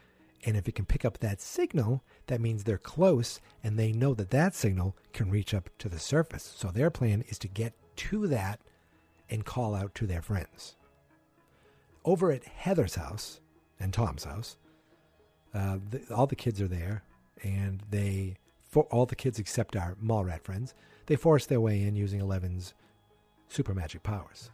And 0.45 0.55
if 0.55 0.69
it 0.69 0.75
can 0.75 0.85
pick 0.85 1.07
up 1.07 1.19
that 1.19 1.41
signal, 1.41 2.03
that 2.27 2.43
means 2.43 2.65
they're 2.65 2.77
close 2.77 3.41
and 3.65 3.79
they 3.79 3.91
know 3.91 4.13
that 4.13 4.29
that 4.31 4.55
signal 4.55 4.95
can 5.15 5.31
reach 5.31 5.55
up 5.55 5.71
to 5.79 5.89
the 5.89 5.99
surface. 5.99 6.53
So 6.57 6.69
their 6.69 6.91
plan 6.91 7.25
is 7.29 7.39
to 7.39 7.49
get 7.49 7.73
to 7.97 8.27
that 8.27 8.61
and 9.31 9.47
call 9.47 9.75
out 9.75 9.95
to 9.95 10.07
their 10.07 10.21
friends. 10.21 10.77
Over 12.05 12.33
at 12.33 12.45
Heather's 12.45 12.97
house 12.97 13.41
and 13.81 13.95
Tom's 13.95 14.25
house, 14.25 14.59
uh, 15.55 15.79
the, 15.91 16.15
all 16.15 16.27
the 16.27 16.37
kids 16.37 16.61
are 16.61 16.69
there, 16.69 17.03
and 17.43 17.83
they, 17.91 18.37
for 18.71 18.85
all 18.85 19.07
the 19.07 19.17
kids 19.17 19.39
except 19.39 19.77
our 19.77 19.97
mall 20.01 20.25
rat 20.25 20.45
friends, 20.45 20.75
they 21.07 21.17
force 21.17 21.47
their 21.47 21.61
way 21.61 21.83
in 21.83 21.97
using 21.97 22.21
Eleven's 22.21 22.75
super 23.49 23.75
magic 23.75 24.03
powers. 24.03 24.51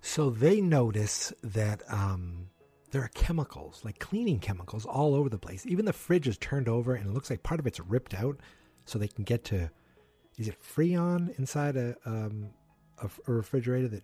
So 0.00 0.30
they 0.30 0.60
notice 0.60 1.32
that 1.42 1.82
um, 1.88 2.48
there 2.90 3.02
are 3.02 3.10
chemicals, 3.14 3.80
like 3.84 3.98
cleaning 3.98 4.38
chemicals, 4.38 4.84
all 4.84 5.14
over 5.14 5.28
the 5.28 5.38
place. 5.38 5.64
Even 5.66 5.84
the 5.84 5.92
fridge 5.92 6.28
is 6.28 6.38
turned 6.38 6.68
over, 6.68 6.94
and 6.94 7.06
it 7.06 7.12
looks 7.12 7.30
like 7.30 7.42
part 7.42 7.60
of 7.60 7.66
it's 7.66 7.80
ripped 7.80 8.14
out, 8.14 8.38
so 8.84 8.98
they 8.98 9.08
can 9.08 9.24
get 9.24 9.44
to. 9.44 9.70
Is 10.38 10.48
it 10.48 10.56
Freon 10.62 11.38
inside 11.38 11.76
a 11.76 11.96
um, 12.04 12.50
a, 13.02 13.08
a 13.26 13.32
refrigerator 13.32 13.88
that 13.88 14.02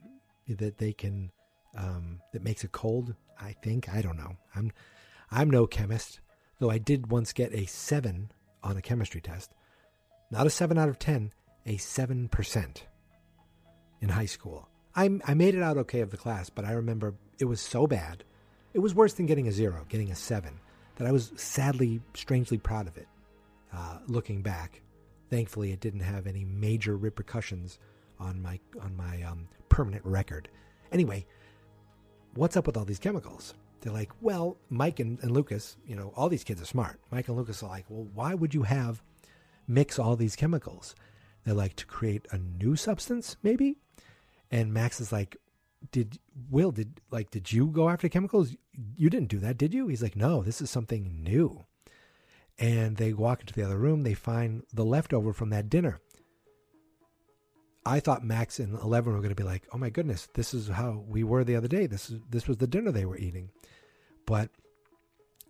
that 0.58 0.78
they 0.78 0.92
can 0.92 1.30
um, 1.76 2.20
that 2.32 2.42
makes 2.42 2.64
it 2.64 2.72
cold? 2.72 3.14
I 3.40 3.52
think 3.62 3.88
I 3.88 4.02
don't 4.02 4.16
know. 4.16 4.36
I'm 4.54 4.72
I'm 5.30 5.50
no 5.50 5.66
chemist, 5.66 6.20
though 6.58 6.70
I 6.70 6.78
did 6.78 7.10
once 7.10 7.32
get 7.32 7.52
a 7.52 7.66
seven 7.66 8.32
on 8.62 8.76
a 8.76 8.82
chemistry 8.82 9.20
test. 9.20 9.52
Not 10.30 10.46
a 10.46 10.50
seven 10.50 10.78
out 10.78 10.88
of 10.88 10.98
ten, 10.98 11.32
a 11.66 11.76
seven 11.76 12.28
percent 12.28 12.86
in 14.00 14.08
high 14.08 14.26
school. 14.26 14.68
I 14.94 15.18
I 15.26 15.34
made 15.34 15.54
it 15.54 15.62
out 15.62 15.78
okay 15.78 16.00
of 16.00 16.10
the 16.10 16.16
class, 16.16 16.50
but 16.50 16.64
I 16.64 16.72
remember 16.72 17.14
it 17.38 17.44
was 17.44 17.60
so 17.60 17.86
bad. 17.86 18.24
It 18.74 18.80
was 18.80 18.94
worse 18.94 19.14
than 19.14 19.26
getting 19.26 19.48
a 19.48 19.52
zero, 19.52 19.86
getting 19.88 20.10
a 20.10 20.16
seven. 20.16 20.60
That 20.96 21.06
I 21.06 21.12
was 21.12 21.32
sadly, 21.36 22.00
strangely 22.14 22.58
proud 22.58 22.86
of 22.86 22.98
it. 22.98 23.08
Uh, 23.72 23.98
looking 24.06 24.42
back, 24.42 24.82
thankfully, 25.30 25.72
it 25.72 25.80
didn't 25.80 26.00
have 26.00 26.26
any 26.26 26.44
major 26.44 26.96
repercussions 26.96 27.78
on 28.18 28.42
my 28.42 28.60
on 28.82 28.96
my 28.96 29.22
um, 29.22 29.48
permanent 29.68 30.04
record. 30.04 30.48
Anyway, 30.92 31.24
what's 32.34 32.56
up 32.56 32.66
with 32.66 32.76
all 32.76 32.84
these 32.84 32.98
chemicals? 32.98 33.54
They're 33.80 33.92
like, 33.92 34.10
well, 34.20 34.58
Mike 34.68 35.00
and, 35.00 35.18
and 35.22 35.30
Lucas, 35.30 35.76
you 35.86 35.96
know, 35.96 36.12
all 36.16 36.28
these 36.28 36.44
kids 36.44 36.60
are 36.60 36.66
smart. 36.66 37.00
Mike 37.10 37.28
and 37.28 37.36
Lucas 37.36 37.62
are 37.62 37.68
like, 37.70 37.86
well, 37.88 38.08
why 38.14 38.34
would 38.34 38.54
you 38.54 38.62
have 38.62 39.02
mix 39.66 39.98
all 39.98 40.16
these 40.16 40.36
chemicals? 40.36 40.94
They're 41.44 41.54
like 41.54 41.76
to 41.76 41.86
create 41.86 42.26
a 42.30 42.38
new 42.38 42.76
substance, 42.76 43.36
maybe. 43.42 43.76
And 44.50 44.72
Max 44.72 45.00
is 45.00 45.12
like, 45.12 45.36
did 45.92 46.18
Will 46.50 46.72
did 46.72 47.00
like 47.10 47.30
did 47.30 47.52
you 47.52 47.68
go 47.68 47.88
after 47.88 48.08
chemicals? 48.08 48.54
You 48.96 49.08
didn't 49.08 49.28
do 49.28 49.38
that, 49.38 49.56
did 49.56 49.72
you? 49.72 49.88
He's 49.88 50.02
like, 50.02 50.16
no, 50.16 50.42
this 50.42 50.60
is 50.60 50.70
something 50.70 51.22
new. 51.22 51.64
And 52.58 52.96
they 52.98 53.14
walk 53.14 53.40
into 53.40 53.54
the 53.54 53.62
other 53.62 53.78
room. 53.78 54.02
They 54.02 54.14
find 54.14 54.64
the 54.72 54.84
leftover 54.84 55.32
from 55.32 55.50
that 55.50 55.70
dinner. 55.70 55.98
I 57.84 58.00
thought 58.00 58.24
Max 58.24 58.58
and 58.58 58.78
Eleven 58.78 59.12
were 59.12 59.20
going 59.20 59.30
to 59.30 59.34
be 59.34 59.42
like, 59.42 59.66
"Oh 59.72 59.78
my 59.78 59.90
goodness, 59.90 60.28
this 60.34 60.52
is 60.52 60.68
how 60.68 61.04
we 61.08 61.24
were 61.24 61.44
the 61.44 61.56
other 61.56 61.68
day. 61.68 61.86
This 61.86 62.10
is 62.10 62.20
this 62.28 62.46
was 62.46 62.58
the 62.58 62.66
dinner 62.66 62.92
they 62.92 63.06
were 63.06 63.16
eating," 63.16 63.50
but 64.26 64.50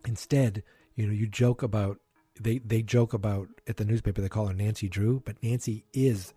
instead, 0.05 0.63
you 0.95 1.05
know, 1.05 1.13
you 1.13 1.27
joke 1.27 1.61
about 1.61 1.99
they 2.39 2.59
they 2.59 2.81
joke 2.81 3.13
about 3.13 3.49
at 3.67 3.77
the 3.77 3.85
newspaper 3.85 4.21
they 4.21 4.29
call 4.29 4.47
her 4.47 4.53
Nancy 4.53 4.87
Drew, 4.87 5.21
but 5.25 5.41
Nancy 5.43 5.85
is 5.93 6.33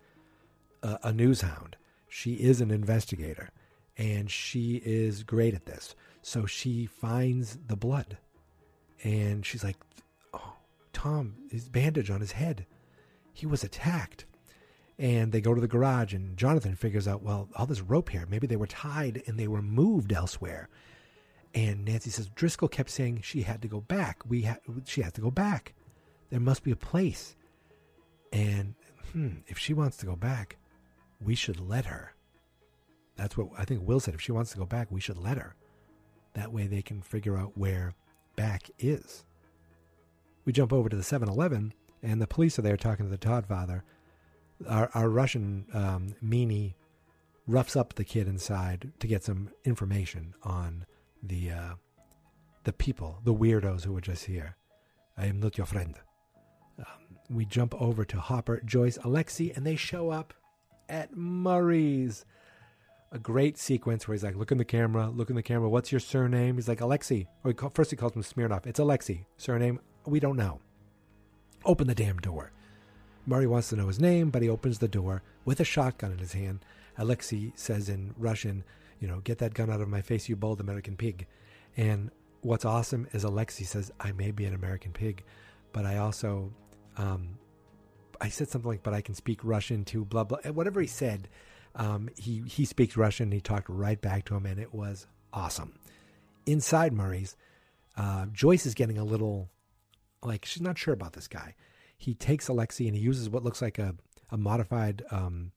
a, 0.83 0.99
a 1.03 1.13
news 1.13 1.41
hound. 1.41 1.77
She 2.09 2.33
is 2.35 2.61
an 2.61 2.71
investigator, 2.71 3.49
and 3.97 4.29
she 4.29 4.81
is 4.85 5.23
great 5.23 5.53
at 5.53 5.65
this. 5.65 5.95
So 6.21 6.45
she 6.45 6.85
finds 6.85 7.57
the 7.67 7.75
blood, 7.77 8.17
and 9.03 9.45
she's 9.45 9.63
like, 9.63 9.77
"Oh, 10.33 10.55
Tom, 10.91 11.35
his 11.49 11.69
bandage 11.69 12.09
on 12.09 12.19
his 12.19 12.33
head. 12.33 12.65
He 13.33 13.45
was 13.45 13.63
attacked." 13.63 14.25
And 14.97 15.31
they 15.31 15.41
go 15.41 15.53
to 15.53 15.61
the 15.61 15.67
garage 15.67 16.13
and 16.13 16.37
jonathan 16.37 16.75
figures 16.75 17.07
out 17.07 17.21
well 17.21 17.49
all 17.55 17.65
this 17.65 17.81
rope 17.81 18.09
here 18.09 18.25
maybe 18.29 18.47
they 18.47 18.55
were 18.55 18.67
tied 18.67 19.21
and 19.27 19.37
they 19.37 19.47
were 19.47 19.61
moved 19.61 20.11
elsewhere. 20.11 20.69
And 21.53 21.85
nancy 21.85 22.09
says 22.09 22.27
driscoll 22.29 22.67
kept 22.67 22.89
saying 22.89 23.21
she 23.23 23.43
had 23.43 23.61
to 23.61 23.69
go 23.69 23.79
back. 23.79 24.19
We 24.27 24.41
ha- 24.43 24.57
she 24.85 25.01
has 25.01 25.13
to 25.13 25.21
go 25.21 25.31
back. 25.31 25.73
There 26.29 26.39
must 26.39 26.63
be 26.63 26.71
a 26.71 26.75
place. 26.75 27.35
And 28.33 28.75
hmm, 29.13 29.37
if 29.47 29.57
she 29.57 29.73
wants 29.73 29.97
to 29.97 30.05
go 30.05 30.15
back 30.15 30.57
we 31.23 31.35
should 31.35 31.59
let 31.59 31.85
her. 31.85 32.13
That's 33.15 33.37
what 33.37 33.47
i 33.57 33.63
think 33.63 33.81
will 33.87 33.99
said 33.99 34.13
if 34.13 34.21
she 34.21 34.33
wants 34.33 34.51
to 34.51 34.57
go 34.57 34.65
back 34.65 34.91
we 34.91 35.01
should 35.01 35.17
let 35.17 35.37
her. 35.37 35.55
That 36.33 36.51
way 36.51 36.67
they 36.67 36.81
can 36.81 37.01
figure 37.01 37.37
out 37.37 37.57
where 37.57 37.93
back 38.35 38.69
is. 38.77 39.23
We 40.43 40.51
jump 40.51 40.73
over 40.73 40.89
to 40.89 40.95
the 40.95 41.03
7-eleven 41.03 41.73
and 42.03 42.21
the 42.21 42.27
police 42.27 42.59
are 42.59 42.61
there 42.61 42.77
talking 42.77 43.05
to 43.05 43.09
the 43.09 43.17
todd 43.17 43.45
father 43.47 43.83
our, 44.67 44.89
our 44.93 45.09
Russian 45.09 45.65
um, 45.73 46.15
meanie 46.23 46.75
roughs 47.47 47.75
up 47.75 47.93
the 47.93 48.03
kid 48.03 48.27
inside 48.27 48.91
to 48.99 49.07
get 49.07 49.23
some 49.23 49.49
information 49.63 50.33
on 50.43 50.85
the 51.21 51.51
uh, 51.51 51.73
the 52.63 52.73
people, 52.73 53.19
the 53.23 53.33
weirdos 53.33 53.83
who 53.83 53.93
were 53.93 54.01
just 54.01 54.25
here. 54.25 54.55
I 55.17 55.27
am 55.27 55.39
not 55.39 55.57
your 55.57 55.67
friend. 55.67 55.95
Um, 56.79 57.19
we 57.29 57.45
jump 57.45 57.79
over 57.79 58.03
to 58.05 58.19
Hopper, 58.19 58.61
Joyce, 58.65 58.97
Alexei, 59.03 59.51
and 59.55 59.65
they 59.65 59.75
show 59.75 60.09
up 60.09 60.33
at 60.89 61.15
Murray's. 61.15 62.25
A 63.11 63.19
great 63.19 63.57
sequence 63.57 64.07
where 64.07 64.15
he's 64.15 64.23
like, 64.23 64.35
"Look 64.35 64.51
in 64.51 64.57
the 64.57 64.65
camera, 64.65 65.09
look 65.09 65.29
in 65.29 65.37
the 65.37 65.43
camera. 65.43 65.69
What's 65.69 65.91
your 65.91 65.99
surname?" 65.99 66.55
He's 66.55 66.67
like, 66.67 66.81
"Alexei." 66.81 67.27
Or 67.43 67.51
he 67.51 67.55
call, 67.55 67.69
first 67.69 67.91
he 67.91 67.95
calls 67.95 68.13
him 68.13 68.23
Smirnoff. 68.23 68.65
It's 68.65 68.79
Alexei. 68.79 69.25
Surname? 69.37 69.79
We 70.05 70.19
don't 70.19 70.35
know. 70.35 70.59
Open 71.63 71.87
the 71.87 71.95
damn 71.95 72.17
door. 72.17 72.51
Murray 73.25 73.47
wants 73.47 73.69
to 73.69 73.75
know 73.75 73.87
his 73.87 73.99
name, 73.99 74.29
but 74.29 74.41
he 74.41 74.49
opens 74.49 74.79
the 74.79 74.87
door 74.87 75.23
with 75.45 75.59
a 75.59 75.63
shotgun 75.63 76.11
in 76.11 76.19
his 76.19 76.33
hand. 76.33 76.59
Alexei 76.97 77.51
says 77.55 77.89
in 77.89 78.13
Russian, 78.17 78.63
you 78.99 79.07
know, 79.07 79.19
get 79.19 79.39
that 79.39 79.53
gun 79.53 79.69
out 79.69 79.81
of 79.81 79.89
my 79.89 80.01
face, 80.01 80.29
you 80.29 80.35
bold 80.35 80.59
American 80.59 80.95
pig. 80.95 81.27
And 81.75 82.11
what's 82.41 82.65
awesome 82.65 83.07
is 83.13 83.23
Alexei 83.23 83.63
says, 83.63 83.91
I 83.99 84.11
may 84.11 84.31
be 84.31 84.45
an 84.45 84.53
American 84.53 84.91
pig, 84.91 85.23
but 85.73 85.85
I 85.85 85.97
also, 85.97 86.53
um, 86.97 87.37
I 88.21 88.29
said 88.29 88.49
something 88.49 88.69
like, 88.69 88.83
but 88.83 88.93
I 88.93 89.01
can 89.01 89.15
speak 89.15 89.39
Russian 89.43 89.83
too, 89.83 90.05
blah, 90.05 90.23
blah. 90.23 90.39
Whatever 90.51 90.79
he 90.79 90.87
said, 90.87 91.27
um, 91.75 92.09
he, 92.15 92.43
he 92.47 92.63
speaks 92.63 92.95
Russian. 92.95 93.31
He 93.31 93.41
talked 93.41 93.67
right 93.67 93.99
back 93.99 94.25
to 94.25 94.35
him, 94.35 94.45
and 94.45 94.59
it 94.59 94.73
was 94.73 95.07
awesome. 95.33 95.77
Inside 96.45 96.93
Murray's, 96.93 97.35
uh, 97.97 98.27
Joyce 98.27 98.65
is 98.65 98.75
getting 98.75 98.97
a 98.97 99.03
little, 99.03 99.49
like, 100.23 100.45
she's 100.45 100.61
not 100.61 100.77
sure 100.77 100.93
about 100.93 101.13
this 101.13 101.27
guy 101.27 101.55
he 101.97 102.13
takes 102.13 102.47
Alexei 102.47 102.87
and 102.87 102.95
he 102.95 103.01
uses 103.01 103.29
what 103.29 103.43
looks 103.43 103.61
like 103.61 103.79
a, 103.79 103.95
a 104.29 104.37
modified 104.37 105.03
um, 105.11 105.51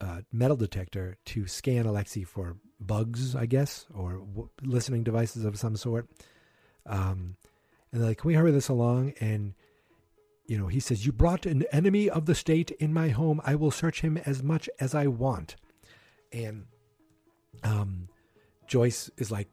uh, 0.00 0.22
metal 0.32 0.56
detector 0.56 1.16
to 1.26 1.46
scan 1.46 1.86
Alexei 1.86 2.24
for 2.24 2.56
bugs, 2.80 3.36
I 3.36 3.46
guess, 3.46 3.86
or 3.94 4.14
w- 4.14 4.48
listening 4.62 5.04
devices 5.04 5.44
of 5.44 5.58
some 5.58 5.76
sort. 5.76 6.08
Um, 6.86 7.36
and 7.92 8.00
they're 8.00 8.08
like, 8.08 8.18
can 8.18 8.28
we 8.28 8.34
hurry 8.34 8.50
this 8.50 8.68
along? 8.68 9.14
And, 9.20 9.54
you 10.46 10.58
know, 10.58 10.66
he 10.66 10.80
says, 10.80 11.06
You 11.06 11.12
brought 11.12 11.46
an 11.46 11.64
enemy 11.70 12.10
of 12.10 12.26
the 12.26 12.34
state 12.34 12.70
in 12.72 12.92
my 12.92 13.10
home. 13.10 13.40
I 13.44 13.54
will 13.54 13.70
search 13.70 14.00
him 14.00 14.16
as 14.16 14.42
much 14.42 14.68
as 14.80 14.94
I 14.94 15.06
want. 15.06 15.56
And 16.32 16.66
um, 17.62 18.08
Joyce 18.66 19.10
is 19.18 19.30
like 19.30 19.48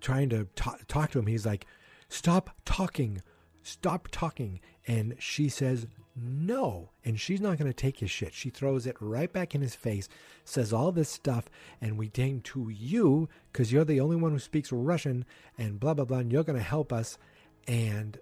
trying 0.00 0.30
to 0.30 0.48
talk, 0.56 0.86
talk 0.88 1.10
to 1.12 1.18
him. 1.18 1.26
He's 1.26 1.46
like, 1.46 1.66
Stop 2.08 2.50
talking. 2.66 3.22
Stop 3.62 4.08
talking. 4.10 4.60
And 4.86 5.16
she 5.18 5.48
says, 5.48 5.86
no. 6.16 6.90
And 7.04 7.18
she's 7.18 7.40
not 7.40 7.58
going 7.58 7.70
to 7.70 7.74
take 7.74 7.98
his 7.98 8.10
shit. 8.10 8.34
She 8.34 8.50
throws 8.50 8.86
it 8.86 8.96
right 9.00 9.32
back 9.32 9.54
in 9.54 9.60
his 9.60 9.74
face, 9.74 10.08
says 10.44 10.72
all 10.72 10.92
this 10.92 11.08
stuff, 11.08 11.46
and 11.80 11.96
we 11.96 12.08
came 12.08 12.40
to 12.42 12.68
you 12.68 13.28
because 13.52 13.72
you're 13.72 13.84
the 13.84 14.00
only 14.00 14.16
one 14.16 14.32
who 14.32 14.38
speaks 14.38 14.72
Russian, 14.72 15.24
and 15.56 15.80
blah, 15.80 15.94
blah, 15.94 16.04
blah, 16.04 16.18
and 16.18 16.32
you're 16.32 16.44
going 16.44 16.58
to 16.58 16.64
help 16.64 16.92
us. 16.92 17.18
And 17.66 18.18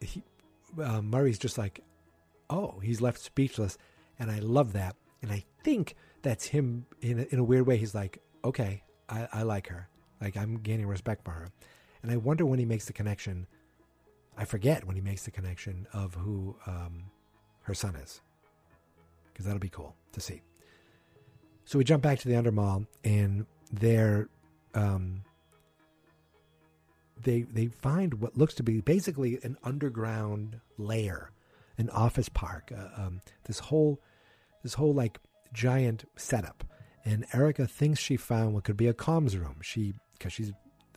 he, 0.00 0.22
uh, 0.82 1.00
Murray's 1.00 1.38
just 1.38 1.58
like, 1.58 1.80
oh, 2.50 2.80
he's 2.82 3.00
left 3.00 3.20
speechless. 3.20 3.78
And 4.18 4.30
I 4.30 4.40
love 4.40 4.72
that. 4.74 4.96
And 5.22 5.32
I 5.32 5.44
think 5.62 5.94
that's 6.22 6.46
him 6.46 6.86
in 7.00 7.20
a, 7.20 7.22
in 7.30 7.38
a 7.38 7.44
weird 7.44 7.66
way. 7.66 7.76
He's 7.76 7.94
like, 7.94 8.18
okay, 8.44 8.82
I, 9.08 9.28
I 9.32 9.42
like 9.42 9.68
her. 9.68 9.88
Like, 10.20 10.36
I'm 10.36 10.58
gaining 10.58 10.86
respect 10.86 11.24
for 11.24 11.30
her. 11.30 11.48
And 12.02 12.10
I 12.10 12.16
wonder 12.16 12.44
when 12.44 12.58
he 12.58 12.64
makes 12.64 12.84
the 12.84 12.92
connection 12.92 13.46
I 14.36 14.44
forget 14.44 14.86
when 14.86 14.96
he 14.96 15.02
makes 15.02 15.24
the 15.24 15.30
connection 15.30 15.86
of 15.92 16.14
who 16.14 16.56
um, 16.66 17.04
her 17.62 17.74
son 17.74 17.96
is, 17.96 18.20
because 19.32 19.44
that'll 19.44 19.60
be 19.60 19.68
cool 19.68 19.94
to 20.12 20.20
see. 20.20 20.42
So 21.64 21.78
we 21.78 21.84
jump 21.84 22.02
back 22.02 22.18
to 22.20 22.28
the 22.28 22.34
Undermall, 22.34 22.86
and 23.04 23.46
there, 23.70 24.28
um, 24.74 25.22
they 27.22 27.42
they 27.42 27.66
find 27.66 28.14
what 28.14 28.36
looks 28.36 28.54
to 28.54 28.62
be 28.62 28.80
basically 28.80 29.38
an 29.42 29.56
underground 29.62 30.60
lair, 30.76 31.30
an 31.78 31.88
office 31.90 32.28
park. 32.28 32.72
Uh, 32.76 33.02
um, 33.02 33.20
this 33.44 33.58
whole 33.58 34.00
this 34.62 34.74
whole 34.74 34.92
like 34.92 35.18
giant 35.52 36.04
setup, 36.16 36.64
and 37.04 37.26
Erica 37.32 37.66
thinks 37.66 38.00
she 38.00 38.16
found 38.16 38.54
what 38.54 38.64
could 38.64 38.76
be 38.76 38.88
a 38.88 38.94
comms 38.94 39.38
room. 39.38 39.56
She 39.62 39.94
because 40.18 40.32
she's, 40.32 40.52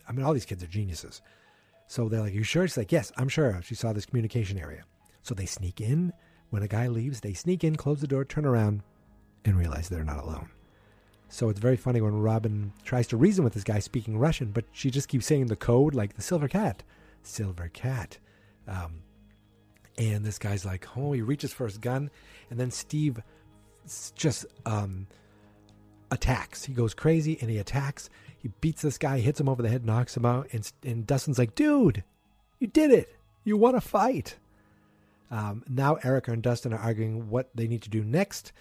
I 0.07 0.11
mean, 0.11 0.25
all 0.25 0.33
these 0.33 0.45
kids 0.45 0.63
are 0.63 0.67
geniuses. 0.67 1.21
So 1.87 2.09
they're 2.09 2.21
like, 2.21 2.33
You 2.33 2.43
sure? 2.43 2.67
She's 2.67 2.77
like, 2.77 2.91
Yes, 2.91 3.11
I'm 3.17 3.29
sure. 3.29 3.61
She 3.63 3.75
saw 3.75 3.93
this 3.93 4.05
communication 4.05 4.57
area. 4.57 4.83
So 5.21 5.33
they 5.33 5.45
sneak 5.45 5.81
in. 5.81 6.13
When 6.49 6.63
a 6.63 6.67
guy 6.67 6.87
leaves, 6.87 7.21
they 7.21 7.33
sneak 7.33 7.63
in, 7.63 7.75
close 7.75 8.01
the 8.01 8.07
door, 8.07 8.23
turn 8.23 8.45
around, 8.45 8.81
and 9.43 9.57
realize 9.57 9.89
they're 9.89 10.03
not 10.03 10.23
alone. 10.23 10.49
So 11.27 11.49
it's 11.49 11.59
very 11.59 11.75
funny 11.75 12.01
when 12.01 12.13
Robin 12.13 12.71
tries 12.83 13.07
to 13.07 13.17
reason 13.17 13.43
with 13.43 13.53
this 13.53 13.63
guy 13.63 13.79
speaking 13.79 14.17
Russian, 14.17 14.51
but 14.51 14.65
she 14.71 14.91
just 14.91 15.07
keeps 15.07 15.25
saying 15.25 15.47
the 15.47 15.55
code 15.55 15.95
like 15.95 16.15
the 16.15 16.21
silver 16.21 16.47
cat, 16.47 16.83
silver 17.23 17.69
cat. 17.69 18.19
Um, 18.67 19.01
and 19.97 20.23
this 20.23 20.37
guy's 20.37 20.65
like, 20.65 20.87
oh, 20.95 21.13
he 21.13 21.21
reaches 21.21 21.51
for 21.51 21.65
his 21.65 21.77
gun, 21.77 22.09
and 22.49 22.59
then 22.59 22.71
Steve 22.71 23.19
just 24.15 24.45
um, 24.65 25.07
attacks. 26.15 26.63
He 26.65 26.73
goes 26.73 26.95
crazy 26.95 27.37
and 27.39 27.49
he 27.49 27.59
attacks. 27.59 28.09
He 28.37 28.49
beats 28.61 28.81
this 28.81 28.97
guy, 28.97 29.19
hits 29.19 29.39
him 29.39 29.49
over 29.49 29.61
the 29.61 29.69
head, 29.69 29.85
knocks 29.85 30.17
him 30.17 30.25
out, 30.25 30.47
and, 30.51 30.71
and 30.83 31.05
Dustin's 31.05 31.37
like, 31.37 31.55
dude, 31.55 32.03
you 32.59 32.67
did 32.67 32.91
it. 32.91 33.15
You 33.43 33.57
won 33.57 33.75
a 33.75 33.81
fight. 33.81 34.37
Um, 35.29 35.63
now 35.67 35.95
Erica 35.95 36.31
and 36.31 36.41
Dustin 36.41 36.73
are 36.73 36.79
arguing 36.79 37.29
what 37.29 37.49
they 37.53 37.67
need 37.67 37.81
to 37.83 37.89
do 37.89 38.03
next 38.03 38.51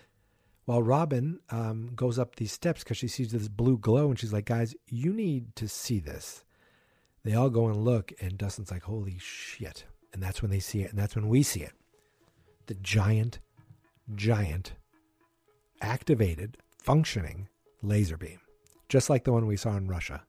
while 0.65 0.83
Robin 0.83 1.41
um, 1.51 1.91
goes 1.95 2.19
up 2.19 2.37
these 2.37 2.53
steps 2.53 2.83
because 2.83 2.97
she 2.97 3.09
sees 3.09 3.33
this 3.33 3.49
blue 3.49 3.79
glow 3.79 4.09
and 4.09 4.19
she's 4.19 4.33
like, 4.33 4.47
guys, 4.47 4.75
you 4.89 5.13
need 5.13 5.55
to 5.57 5.69
see 5.69 5.99
this. 5.99 6.45
They 7.23 7.35
all 7.35 7.51
go 7.51 7.69
and 7.69 7.85
look, 7.85 8.13
and 8.21 8.37
Dustin's 8.37 8.71
like, 8.71 8.83
holy 8.83 9.19
shit. 9.19 9.85
And 10.13 10.23
that's 10.23 10.43
when 10.43 10.51
they 10.51 10.61
see 10.61 10.83
it, 10.83 10.91
and 10.91 10.99
that's 10.99 11.17
when 11.17 11.29
we 11.29 11.43
see 11.43 11.61
it. 11.61 11.73
The 12.67 12.75
giant, 12.75 13.39
giant, 14.15 14.75
activated, 15.81 16.59
functioning 16.85 17.49
laser 17.83 18.19
beam, 18.19 18.39
just 18.89 19.09
like 19.09 19.25
the 19.25 19.33
one 19.33 19.47
we 19.47 19.57
saw 19.57 19.77
in 19.77 19.89
Russia, 19.89 20.23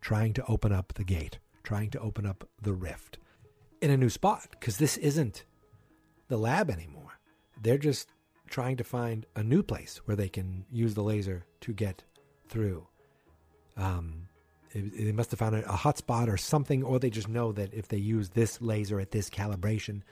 trying 0.00 0.32
to 0.32 0.44
open 0.46 0.72
up 0.72 0.94
the 0.94 1.04
gate, 1.04 1.38
trying 1.62 1.90
to 1.90 2.00
open 2.00 2.24
up 2.26 2.48
the 2.62 2.72
rift 2.72 3.18
in 3.82 3.90
a 3.90 3.96
new 3.96 4.08
spot, 4.08 4.48
because 4.52 4.78
this 4.78 4.96
isn't 4.96 5.44
the 6.28 6.38
lab 6.38 6.70
anymore. 6.70 7.18
They're 7.62 7.78
just 7.78 8.08
trying 8.48 8.78
to 8.78 8.84
find 8.84 9.26
a 9.36 9.42
new 9.42 9.62
place 9.62 10.00
where 10.06 10.16
they 10.16 10.28
can 10.28 10.64
use 10.70 10.94
the 10.94 11.02
laser 11.02 11.44
to 11.60 11.72
get 11.74 12.02
through. 12.48 12.86
Um, 13.76 14.28
they 14.74 15.12
must 15.12 15.30
have 15.30 15.38
found 15.38 15.56
a, 15.56 15.62
hotspot 15.62 16.28
or 16.28 16.38
something, 16.38 16.82
or 16.82 16.98
they 16.98 17.10
just 17.10 17.28
know 17.28 17.52
that 17.52 17.74
if 17.74 17.88
they 17.88 17.98
use 17.98 18.30
this 18.30 18.62
laser 18.62 18.98
at 18.98 19.10
this 19.10 19.28
calibration, 19.28 20.02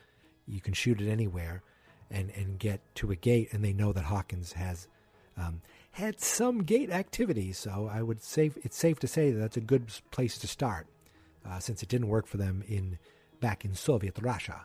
you 0.46 0.60
can 0.60 0.74
shoot 0.74 1.00
it 1.00 1.10
anywhere 1.10 1.62
and, 2.10 2.30
and 2.36 2.58
get 2.58 2.80
to 2.96 3.10
a 3.10 3.16
gate. 3.16 3.48
And 3.52 3.64
they 3.64 3.72
know 3.72 3.92
that 3.92 4.04
Hawkins 4.04 4.52
has 4.52 4.88
um, 5.36 5.60
had 5.92 6.20
some 6.20 6.62
gate 6.62 6.90
activity. 6.90 7.52
So 7.52 7.90
I 7.92 8.02
would 8.02 8.22
say 8.22 8.50
it's 8.62 8.76
safe 8.76 8.98
to 9.00 9.08
say 9.08 9.30
that 9.30 9.38
that's 9.38 9.56
a 9.56 9.60
good 9.60 9.92
place 10.10 10.38
to 10.38 10.46
start, 10.46 10.86
uh, 11.48 11.58
since 11.58 11.82
it 11.82 11.88
didn't 11.88 12.08
work 12.08 12.26
for 12.26 12.36
them 12.36 12.62
in 12.68 12.98
back 13.40 13.64
in 13.64 13.74
Soviet 13.74 14.18
Russia. 14.20 14.62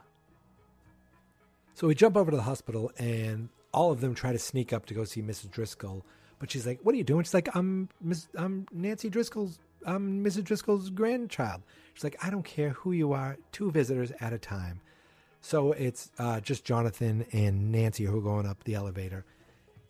So 1.74 1.88
we 1.88 1.96
jump 1.96 2.18
over 2.18 2.32
to 2.32 2.38
the 2.38 2.44
hospital, 2.44 2.92
and 2.98 3.50
all 3.74 3.92
of 3.92 4.02
them 4.02 4.14
try 4.14 4.32
to 4.32 4.40
sneak 4.40 4.74
up 4.74 4.86
to 4.88 4.94
go 4.94 5.04
see 5.04 5.22
Mrs. 5.22 5.52
Driscoll. 5.52 6.06
But 6.40 6.52
she's 6.52 6.66
like, 6.66 6.80
"What 6.84 6.94
are 6.96 6.98
you 6.98 7.04
doing?" 7.04 7.24
She's 7.24 7.34
like, 7.34 7.56
"I'm 7.56 7.90
Miss, 8.02 8.28
I'm 8.36 8.68
Nancy 8.72 9.10
Driscoll's, 9.10 9.60
I'm 9.86 10.24
Mrs. 10.24 10.44
Driscoll's 10.44 10.90
grandchild." 10.90 11.62
She's 11.94 12.04
like, 12.04 12.18
"I 12.24 12.30
don't 12.30 12.46
care 12.46 12.72
who 12.72 12.92
you 12.92 13.14
are. 13.14 13.38
Two 13.52 13.72
visitors 13.72 14.12
at 14.20 14.34
a 14.34 14.38
time." 14.38 14.82
So 15.42 15.72
it's 15.72 16.12
uh, 16.20 16.40
just 16.40 16.66
Jonathan 16.66 17.26
and 17.32 17.72
Nancy 17.72 18.06
who 18.06 18.18
are 18.18 18.22
going 18.22 18.46
up 18.46 18.64
the 18.64 18.76
elevator, 18.76 19.26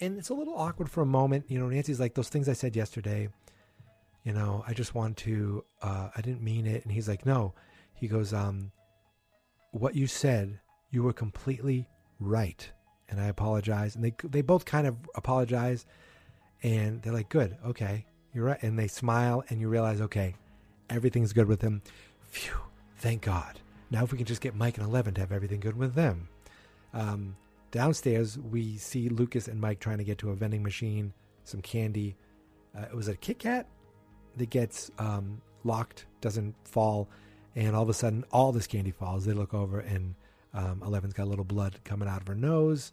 and 0.01 0.17
it's 0.17 0.29
a 0.29 0.33
little 0.33 0.55
awkward 0.57 0.89
for 0.89 1.01
a 1.01 1.05
moment. 1.05 1.45
You 1.47 1.59
know, 1.59 1.69
Nancy's 1.69 1.99
like, 1.99 2.15
"Those 2.15 2.29
things 2.29 2.49
I 2.49 2.53
said 2.53 2.75
yesterday, 2.75 3.29
you 4.23 4.33
know, 4.33 4.63
I 4.67 4.73
just 4.73 4.93
want 4.95 5.17
to, 5.17 5.63
uh, 5.81 6.09
I 6.15 6.21
didn't 6.21 6.41
mean 6.41 6.65
it," 6.65 6.83
and 6.83 6.91
he's 6.91 7.07
like, 7.07 7.25
"No." 7.25 7.53
He 7.93 8.07
goes, 8.07 8.33
um, 8.33 8.71
"What 9.71 9.95
you 9.95 10.07
said, 10.07 10.59
you 10.89 11.03
were 11.03 11.13
completely 11.13 11.87
right." 12.19 12.71
and 13.11 13.19
I 13.19 13.25
apologize. 13.25 13.95
And 13.95 14.03
they 14.03 14.13
they 14.23 14.41
both 14.41 14.65
kind 14.65 14.87
of 14.87 14.95
apologize, 15.13 15.85
and 16.63 17.01
they're 17.01 17.13
like, 17.13 17.29
"Good, 17.29 17.57
okay, 17.65 18.05
you're 18.33 18.45
right." 18.45 18.63
And 18.63 18.79
they 18.79 18.87
smile, 18.87 19.43
and 19.49 19.59
you 19.59 19.67
realize, 19.69 20.01
okay, 20.01 20.33
everything's 20.89 21.33
good 21.33 21.47
with 21.47 21.61
him. 21.61 21.81
Phew, 22.21 22.57
thank 22.97 23.21
God. 23.21 23.59
Now 23.91 24.03
if 24.03 24.11
we 24.11 24.17
can 24.17 24.25
just 24.25 24.41
get 24.41 24.55
Mike 24.55 24.77
and 24.77 24.87
Eleven 24.87 25.13
to 25.15 25.21
have 25.21 25.33
everything 25.33 25.59
good 25.59 25.77
with 25.77 25.93
them. 25.93 26.29
Um, 26.93 27.35
downstairs, 27.71 28.37
we 28.37 28.77
see 28.77 29.09
Lucas 29.09 29.47
and 29.47 29.59
Mike 29.59 29.79
trying 29.79 29.97
to 29.97 30.03
get 30.03 30.17
to 30.19 30.29
a 30.29 30.35
vending 30.35 30.63
machine, 30.63 31.13
some 31.43 31.61
candy. 31.61 32.15
Uh, 32.77 32.83
it 32.83 32.95
was 32.95 33.07
a 33.07 33.15
Kit 33.15 33.39
Kat 33.39 33.67
that 34.37 34.49
gets 34.49 34.91
um, 34.99 35.41
locked, 35.63 36.05
doesn't 36.21 36.55
fall, 36.63 37.09
and 37.55 37.75
all 37.75 37.83
of 37.83 37.89
a 37.89 37.93
sudden, 37.93 38.23
all 38.31 38.51
this 38.51 38.67
candy 38.67 38.91
falls. 38.91 39.25
They 39.25 39.33
look 39.33 39.53
over 39.53 39.79
and 39.79 40.15
um, 40.53 40.81
Eleven's 40.85 41.13
got 41.13 41.23
a 41.23 41.29
little 41.29 41.45
blood 41.45 41.79
coming 41.83 42.07
out 42.07 42.21
of 42.21 42.27
her 42.27 42.35
nose, 42.35 42.91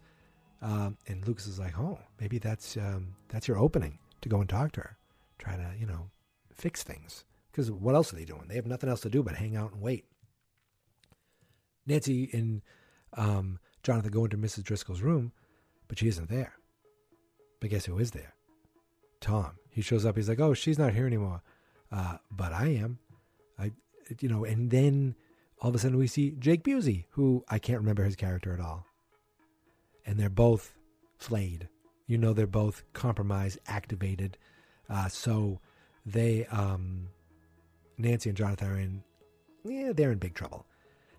um, 0.61 0.97
and 1.07 1.27
Lucas 1.27 1.47
is 1.47 1.59
like, 1.59 1.77
"Oh, 1.77 1.99
maybe 2.19 2.37
that's 2.37 2.77
um, 2.77 3.15
that's 3.27 3.47
your 3.47 3.57
opening 3.57 3.99
to 4.21 4.29
go 4.29 4.39
and 4.39 4.49
talk 4.49 4.71
to 4.73 4.81
her, 4.81 4.97
try 5.37 5.55
to 5.55 5.71
you 5.77 5.85
know 5.85 6.09
fix 6.53 6.83
things." 6.83 7.25
Because 7.51 7.71
what 7.71 7.95
else 7.95 8.13
are 8.13 8.15
they 8.15 8.25
doing? 8.25 8.45
They 8.47 8.55
have 8.55 8.65
nothing 8.65 8.89
else 8.89 9.01
to 9.01 9.09
do 9.09 9.23
but 9.23 9.35
hang 9.35 9.55
out 9.55 9.73
and 9.73 9.81
wait. 9.81 10.05
Nancy 11.85 12.29
and 12.31 12.61
um, 13.13 13.59
Jonathan 13.89 14.11
go 14.11 14.25
into 14.25 14.37
Mrs. 14.37 14.63
Driscoll's 14.63 15.01
room, 15.01 15.31
but 15.87 15.97
she 15.97 16.07
isn't 16.07 16.29
there. 16.29 16.53
But 17.59 17.71
guess 17.71 17.85
who 17.85 17.97
is 17.97 18.11
there? 18.11 18.35
Tom. 19.19 19.53
He 19.71 19.81
shows 19.81 20.05
up. 20.05 20.15
He's 20.15 20.29
like, 20.29 20.39
"Oh, 20.39 20.53
she's 20.53 20.77
not 20.77 20.93
here 20.93 21.07
anymore, 21.07 21.41
uh, 21.91 22.17
but 22.29 22.53
I 22.53 22.67
am." 22.67 22.99
I, 23.57 23.71
you 24.19 24.29
know, 24.29 24.45
and 24.45 24.69
then 24.69 25.15
all 25.59 25.69
of 25.69 25.75
a 25.75 25.79
sudden 25.79 25.97
we 25.97 26.05
see 26.05 26.35
Jake 26.37 26.63
Busey, 26.63 27.05
who 27.11 27.43
I 27.49 27.57
can't 27.57 27.79
remember 27.79 28.03
his 28.03 28.15
character 28.15 28.53
at 28.53 28.59
all. 28.59 28.85
And 30.05 30.19
they're 30.19 30.29
both 30.29 30.75
flayed. 31.17 31.67
You 32.05 32.19
know, 32.19 32.33
they're 32.33 32.45
both 32.45 32.83
compromised, 32.93 33.57
activated. 33.65 34.37
Uh, 34.87 35.07
so 35.07 35.61
they, 36.05 36.45
um, 36.51 37.07
Nancy 37.97 38.29
and 38.29 38.37
Jonathan 38.37 38.67
are 38.67 38.79
in, 38.79 39.03
yeah, 39.63 39.93
they're 39.93 40.11
in 40.11 40.19
big 40.19 40.35
trouble. 40.35 40.67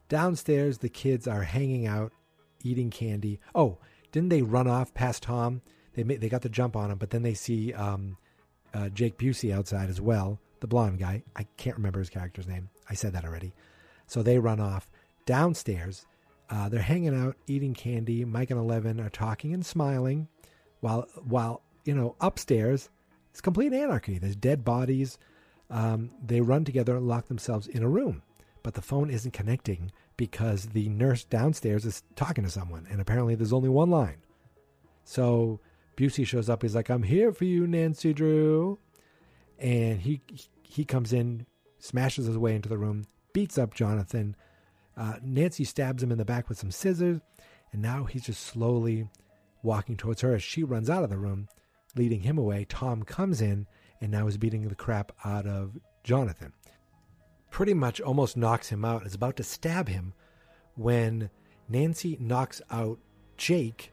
Downstairs, 0.08 0.78
the 0.78 0.88
kids 0.88 1.26
are 1.26 1.42
hanging 1.42 1.86
out, 1.88 2.12
eating 2.62 2.90
candy. 2.90 3.40
Oh, 3.54 3.78
didn't 4.12 4.28
they 4.30 4.42
run 4.42 4.66
off 4.66 4.94
past 4.94 5.22
Tom? 5.22 5.62
They 5.94 6.02
they 6.02 6.28
got 6.28 6.42
the 6.42 6.48
jump 6.48 6.76
on 6.76 6.90
him, 6.90 6.98
but 6.98 7.10
then 7.10 7.22
they 7.22 7.34
see 7.34 7.72
um, 7.74 8.16
uh, 8.72 8.88
Jake 8.90 9.18
Busey 9.18 9.52
outside 9.52 9.88
as 9.88 10.00
well, 10.00 10.38
the 10.60 10.66
blonde 10.66 10.98
guy. 10.98 11.22
I 11.36 11.46
can't 11.56 11.76
remember 11.76 11.98
his 11.98 12.10
character's 12.10 12.46
name. 12.46 12.68
I 12.88 12.94
said 12.94 13.12
that 13.12 13.24
already. 13.24 13.52
So 14.06 14.22
they 14.22 14.38
run 14.38 14.60
off 14.60 14.90
downstairs. 15.26 16.06
Uh, 16.48 16.68
they're 16.68 16.82
hanging 16.82 17.14
out, 17.14 17.36
eating 17.46 17.74
candy. 17.74 18.24
Mike 18.24 18.50
and 18.50 18.58
Eleven 18.58 19.00
are 19.00 19.10
talking 19.10 19.54
and 19.54 19.64
smiling, 19.64 20.28
while 20.80 21.06
while 21.24 21.62
you 21.84 21.94
know 21.94 22.16
upstairs 22.20 22.88
it's 23.30 23.40
complete 23.40 23.72
anarchy. 23.72 24.18
There's 24.18 24.36
dead 24.36 24.64
bodies. 24.64 25.18
Um, 25.70 26.10
they 26.24 26.40
run 26.40 26.64
together 26.64 26.96
and 26.96 27.06
lock 27.06 27.28
themselves 27.28 27.68
in 27.68 27.82
a 27.82 27.88
room, 27.88 28.22
but 28.62 28.74
the 28.74 28.82
phone 28.82 29.08
isn't 29.08 29.30
connecting 29.32 29.92
because 30.20 30.66
the 30.66 30.86
nurse 30.90 31.24
downstairs 31.24 31.86
is 31.86 32.02
talking 32.14 32.44
to 32.44 32.50
someone, 32.50 32.86
and 32.90 33.00
apparently 33.00 33.34
there's 33.34 33.54
only 33.54 33.70
one 33.70 33.88
line. 33.88 34.18
So 35.02 35.60
Busey 35.96 36.26
shows 36.26 36.50
up. 36.50 36.60
He's 36.60 36.74
like, 36.74 36.90
"I'm 36.90 37.04
here 37.04 37.32
for 37.32 37.46
you, 37.46 37.66
Nancy 37.66 38.12
Drew," 38.12 38.78
and 39.58 39.98
he 39.98 40.20
he 40.62 40.84
comes 40.84 41.14
in, 41.14 41.46
smashes 41.78 42.26
his 42.26 42.36
way 42.36 42.54
into 42.54 42.68
the 42.68 42.76
room, 42.76 43.06
beats 43.32 43.56
up 43.56 43.72
Jonathan. 43.72 44.36
Uh, 44.94 45.14
Nancy 45.22 45.64
stabs 45.64 46.02
him 46.02 46.12
in 46.12 46.18
the 46.18 46.26
back 46.26 46.50
with 46.50 46.58
some 46.58 46.70
scissors, 46.70 47.22
and 47.72 47.80
now 47.80 48.04
he's 48.04 48.26
just 48.26 48.42
slowly 48.42 49.08
walking 49.62 49.96
towards 49.96 50.20
her 50.20 50.34
as 50.34 50.42
she 50.42 50.62
runs 50.62 50.90
out 50.90 51.02
of 51.02 51.08
the 51.08 51.16
room, 51.16 51.48
leading 51.96 52.20
him 52.20 52.36
away. 52.36 52.66
Tom 52.68 53.04
comes 53.04 53.40
in 53.40 53.66
and 54.02 54.12
now 54.12 54.26
is 54.26 54.36
beating 54.36 54.68
the 54.68 54.74
crap 54.74 55.12
out 55.24 55.46
of 55.46 55.78
Jonathan. 56.04 56.52
Pretty 57.50 57.74
much 57.74 58.00
almost 58.00 58.36
knocks 58.36 58.68
him 58.68 58.84
out, 58.84 59.06
is 59.06 59.14
about 59.14 59.36
to 59.36 59.42
stab 59.42 59.88
him 59.88 60.14
when 60.76 61.30
Nancy 61.68 62.16
knocks 62.20 62.62
out 62.70 62.98
Jake 63.36 63.92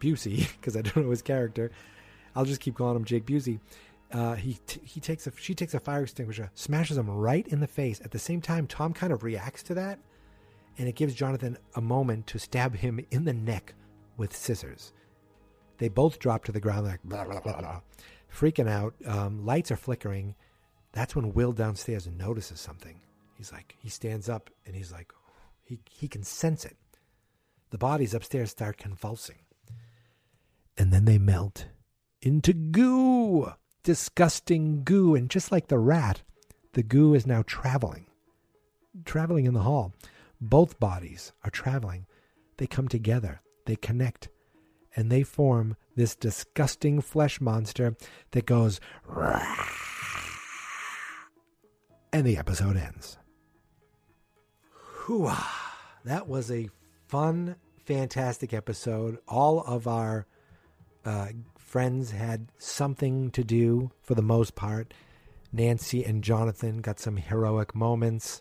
Busey, 0.00 0.48
because 0.60 0.76
I 0.76 0.82
don't 0.82 1.04
know 1.04 1.10
his 1.10 1.22
character. 1.22 1.70
I'll 2.34 2.44
just 2.44 2.60
keep 2.60 2.74
calling 2.74 2.96
him 2.96 3.04
Jake 3.04 3.26
Busey. 3.26 3.60
Uh, 4.12 4.34
he 4.34 4.58
t- 4.66 4.80
he 4.84 5.00
takes 5.00 5.26
a 5.26 5.32
she 5.36 5.54
takes 5.54 5.74
a 5.74 5.80
fire 5.80 6.02
extinguisher, 6.02 6.50
smashes 6.54 6.96
him 6.96 7.10
right 7.10 7.46
in 7.48 7.60
the 7.60 7.66
face. 7.66 8.00
At 8.04 8.12
the 8.12 8.18
same 8.18 8.40
time, 8.40 8.66
Tom 8.66 8.92
kind 8.92 9.12
of 9.12 9.24
reacts 9.24 9.62
to 9.64 9.74
that, 9.74 9.98
and 10.78 10.88
it 10.88 10.94
gives 10.94 11.14
Jonathan 11.14 11.58
a 11.74 11.80
moment 11.80 12.26
to 12.28 12.38
stab 12.38 12.76
him 12.76 13.04
in 13.10 13.24
the 13.24 13.32
neck 13.32 13.74
with 14.16 14.36
scissors. 14.36 14.92
They 15.78 15.88
both 15.88 16.18
drop 16.18 16.44
to 16.44 16.52
the 16.52 16.60
ground 16.60 16.86
like 16.86 17.02
blah 17.02 17.24
blah 17.40 17.40
blah, 17.40 17.80
freaking 18.32 18.68
out. 18.68 18.94
Um, 19.04 19.44
lights 19.44 19.72
are 19.72 19.76
flickering. 19.76 20.36
That's 20.96 21.14
when 21.14 21.34
Will 21.34 21.52
downstairs 21.52 22.08
notices 22.08 22.58
something. 22.58 23.02
He's 23.36 23.52
like 23.52 23.76
he 23.78 23.90
stands 23.90 24.30
up 24.30 24.48
and 24.64 24.74
he's 24.74 24.90
like 24.90 25.12
he 25.62 25.78
he 25.90 26.08
can 26.08 26.22
sense 26.22 26.64
it. 26.64 26.78
The 27.68 27.76
bodies 27.76 28.14
upstairs 28.14 28.50
start 28.50 28.78
convulsing, 28.78 29.40
and 30.78 30.90
then 30.94 31.04
they 31.04 31.18
melt 31.18 31.66
into 32.22 32.54
goo 32.54 33.52
disgusting 33.82 34.84
goo. 34.84 35.14
And 35.14 35.28
just 35.28 35.52
like 35.52 35.68
the 35.68 35.78
rat, 35.78 36.22
the 36.72 36.82
goo 36.82 37.12
is 37.12 37.26
now 37.26 37.44
traveling, 37.46 38.06
traveling 39.04 39.44
in 39.44 39.52
the 39.52 39.68
hall. 39.68 39.92
Both 40.40 40.80
bodies 40.80 41.32
are 41.44 41.50
traveling. 41.50 42.06
They 42.56 42.66
come 42.66 42.88
together, 42.88 43.42
they 43.66 43.76
connect. 43.76 44.30
and 44.96 45.12
they 45.12 45.22
form 45.22 45.76
this 45.94 46.16
disgusting 46.16 47.02
flesh 47.02 47.38
monster 47.38 47.96
that 48.30 48.46
goes. 48.46 48.80
And 52.16 52.24
the 52.24 52.38
episode 52.38 52.78
ends. 52.78 53.18
Hooah! 54.72 55.36
That 56.06 56.26
was 56.26 56.50
a 56.50 56.70
fun, 57.08 57.56
fantastic 57.84 58.54
episode. 58.54 59.18
All 59.28 59.60
of 59.60 59.86
our 59.86 60.24
uh, 61.04 61.26
friends 61.58 62.12
had 62.12 62.48
something 62.56 63.30
to 63.32 63.44
do 63.44 63.90
for 64.00 64.14
the 64.14 64.22
most 64.22 64.54
part. 64.54 64.94
Nancy 65.52 66.06
and 66.06 66.24
Jonathan 66.24 66.78
got 66.78 66.98
some 66.98 67.18
heroic 67.18 67.74
moments. 67.74 68.40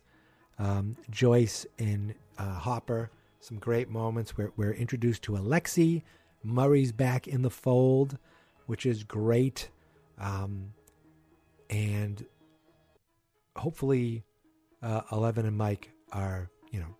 Um, 0.57 0.95
Joyce 1.09 1.65
and 1.77 2.15
uh, 2.37 2.53
Hopper, 2.53 3.11
some 3.41 3.59
great 3.59 3.89
moments. 3.89 4.37
We're, 4.37 4.53
we're 4.55 4.71
introduced 4.71 5.23
to 5.23 5.35
Alexei. 5.35 6.01
Murray's 6.43 6.93
back 6.93 7.27
in 7.27 7.41
the 7.41 7.49
fold, 7.49 8.19
which 8.67 8.85
is 8.85 9.03
great. 9.03 9.67
Um, 10.17 10.71
and 11.69 12.25
hopefully, 13.55 14.23
uh, 14.81 15.01
Eleven 15.11 15.45
and 15.45 15.57
Mike 15.57 15.91
are, 16.11 16.49
you 16.71 16.79
know, 16.79 16.95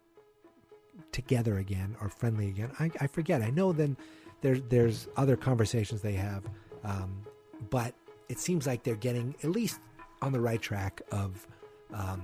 together 1.12 1.58
again 1.60 1.96
or 2.02 2.10
friendly 2.10 2.48
again. 2.50 2.72
I, 2.80 2.92
I 3.00 3.08
forget. 3.08 3.42
I 3.42 3.50
know 3.50 3.72
then 3.72 3.98
there's 4.42 4.62
there's 4.70 5.08
other 5.18 5.36
conversations 5.36 6.02
they 6.02 6.14
have, 6.14 6.44
um, 6.84 7.26
but 7.70 7.94
it 8.30 8.40
seems 8.40 8.68
like 8.68 8.84
they're 8.84 8.96
getting 8.96 9.36
at 9.44 9.50
least 9.50 9.80
on 10.22 10.32
the 10.32 10.40
right 10.40 10.62
track 10.62 11.02
of 11.12 11.48
um, 11.94 12.24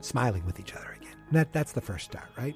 smiling 0.00 0.44
with 0.44 0.60
each 0.60 0.74
other 0.74 0.96
again. 1.00 1.16
That 1.32 1.52
that's 1.52 1.72
the 1.72 1.80
first 1.80 2.04
start, 2.04 2.28
right? 2.36 2.54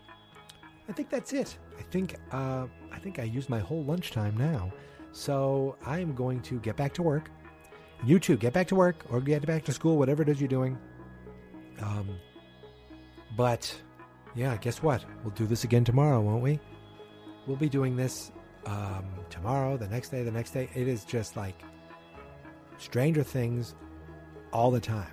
I 0.88 0.92
think 0.92 1.09
that's 1.09 1.33
it. 1.33 1.57
I 1.79 1.83
think 1.83 2.16
uh, 2.33 2.66
I 2.92 2.99
think 2.99 3.18
I 3.18 3.23
used 3.23 3.49
my 3.49 3.61
whole 3.61 3.85
lunchtime 3.85 4.37
now, 4.37 4.73
so 5.12 5.77
I 5.87 6.01
am 6.01 6.14
going 6.14 6.40
to 6.42 6.59
get 6.61 6.77
back 6.77 6.92
to 6.94 7.03
work. 7.03 7.31
You 8.05 8.19
too, 8.19 8.37
get 8.37 8.53
back 8.53 8.69
to 8.69 8.75
work 8.75 9.05
or 9.11 9.21
get 9.21 9.45
back 9.47 9.65
to 9.65 9.73
school, 9.73 9.99
whatever 9.99 10.23
it 10.23 10.29
is 10.29 10.41
you're 10.41 10.49
doing. 10.49 10.79
Um, 11.83 12.19
but 13.37 13.75
yeah, 14.35 14.57
guess 14.57 14.83
what? 14.83 15.05
We'll 15.23 15.35
do 15.35 15.47
this 15.47 15.65
again 15.65 15.85
tomorrow, 15.85 16.21
won't 16.21 16.43
we? 16.43 16.61
We'll 17.47 17.57
be 17.57 17.69
doing 17.69 17.97
this 17.97 18.33
um, 18.67 19.07
tomorrow, 19.29 19.77
the 19.77 19.89
next 19.89 20.11
day, 20.11 20.23
the 20.23 20.31
next 20.31 20.53
day. 20.53 20.71
It 20.75 20.89
is 20.89 21.05
just 21.05 21.37
like 21.37 21.63
Stranger 22.79 23.23
Things 23.23 23.75
all 24.53 24.71
the 24.71 24.81
time. 24.81 25.11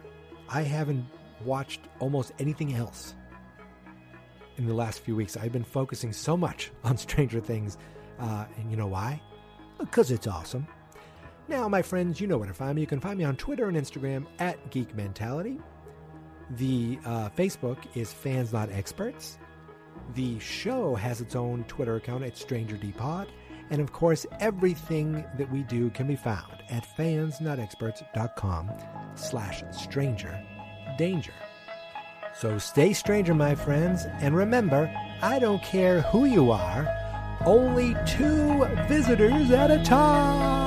I 0.50 0.62
haven't 0.62 1.06
watched 1.44 1.82
almost 2.00 2.32
anything 2.40 2.74
else 2.76 3.16
in 4.58 4.66
the 4.66 4.74
last 4.74 5.02
few 5.02 5.16
weeks. 5.16 5.36
I've 5.36 5.52
been 5.52 5.64
focusing 5.64 6.14
so 6.14 6.38
much 6.38 6.72
on 6.84 6.98
Stranger 6.98 7.42
Things. 7.42 7.78
Uh, 8.20 8.46
and 8.58 8.72
you 8.72 8.78
know 8.78 8.88
why? 8.88 9.22
Because 9.78 10.10
it's 10.10 10.26
awesome. 10.26 10.68
Now, 11.50 11.70
my 11.70 11.82
friends, 11.82 12.20
you 12.20 12.28
know 12.28 12.38
where 12.38 12.48
to 12.48 12.54
find 12.54 12.76
me. 12.76 12.82
You 12.82 12.88
can 12.88 13.00
find 13.00 13.18
me 13.18 13.24
on 13.24 13.38
Twitter 13.38 13.68
and 13.68 13.78
Instagram 13.78 14.26
at 14.40 14.70
Geek 14.70 14.94
Mentality. 14.96 15.60
The 16.52 17.00
uh, 17.06 17.30
Facebook 17.30 17.78
is 17.96 18.12
Fans 18.12 18.52
Not 18.52 18.70
Experts. 18.70 19.38
The 20.14 20.40
show 20.40 20.96
has 20.96 21.22
its 21.22 21.36
own 21.36 21.64
Twitter 21.66 21.96
account 21.96 22.24
at 22.24 22.38
Stranger 22.38 22.76
D 22.76 22.92
Pod. 22.92 23.28
And 23.70 23.82
of 23.82 23.92
course, 23.92 24.26
everything 24.40 25.26
that 25.38 25.52
we 25.52 25.64
do 25.64 25.90
can 25.90 26.08
be 26.08 26.16
found 26.16 26.64
at 26.70 26.86
fansnotexperts.com 26.98 28.72
slash 29.16 29.64
stranger 29.72 30.42
danger. 30.98 31.34
So 32.34 32.58
stay 32.58 32.94
stranger, 32.94 33.34
my 33.34 33.56
friends, 33.56 34.06
and 34.20 34.36
remember, 34.36 34.94
I 35.22 35.40
don't 35.40 35.62
care 35.64 36.02
who 36.02 36.26
you 36.26 36.52
are, 36.52 36.88
only 37.46 37.96
two 38.06 38.66
visitors 38.88 39.52
at 39.52 39.72
a 39.72 39.84
time. 39.84 40.67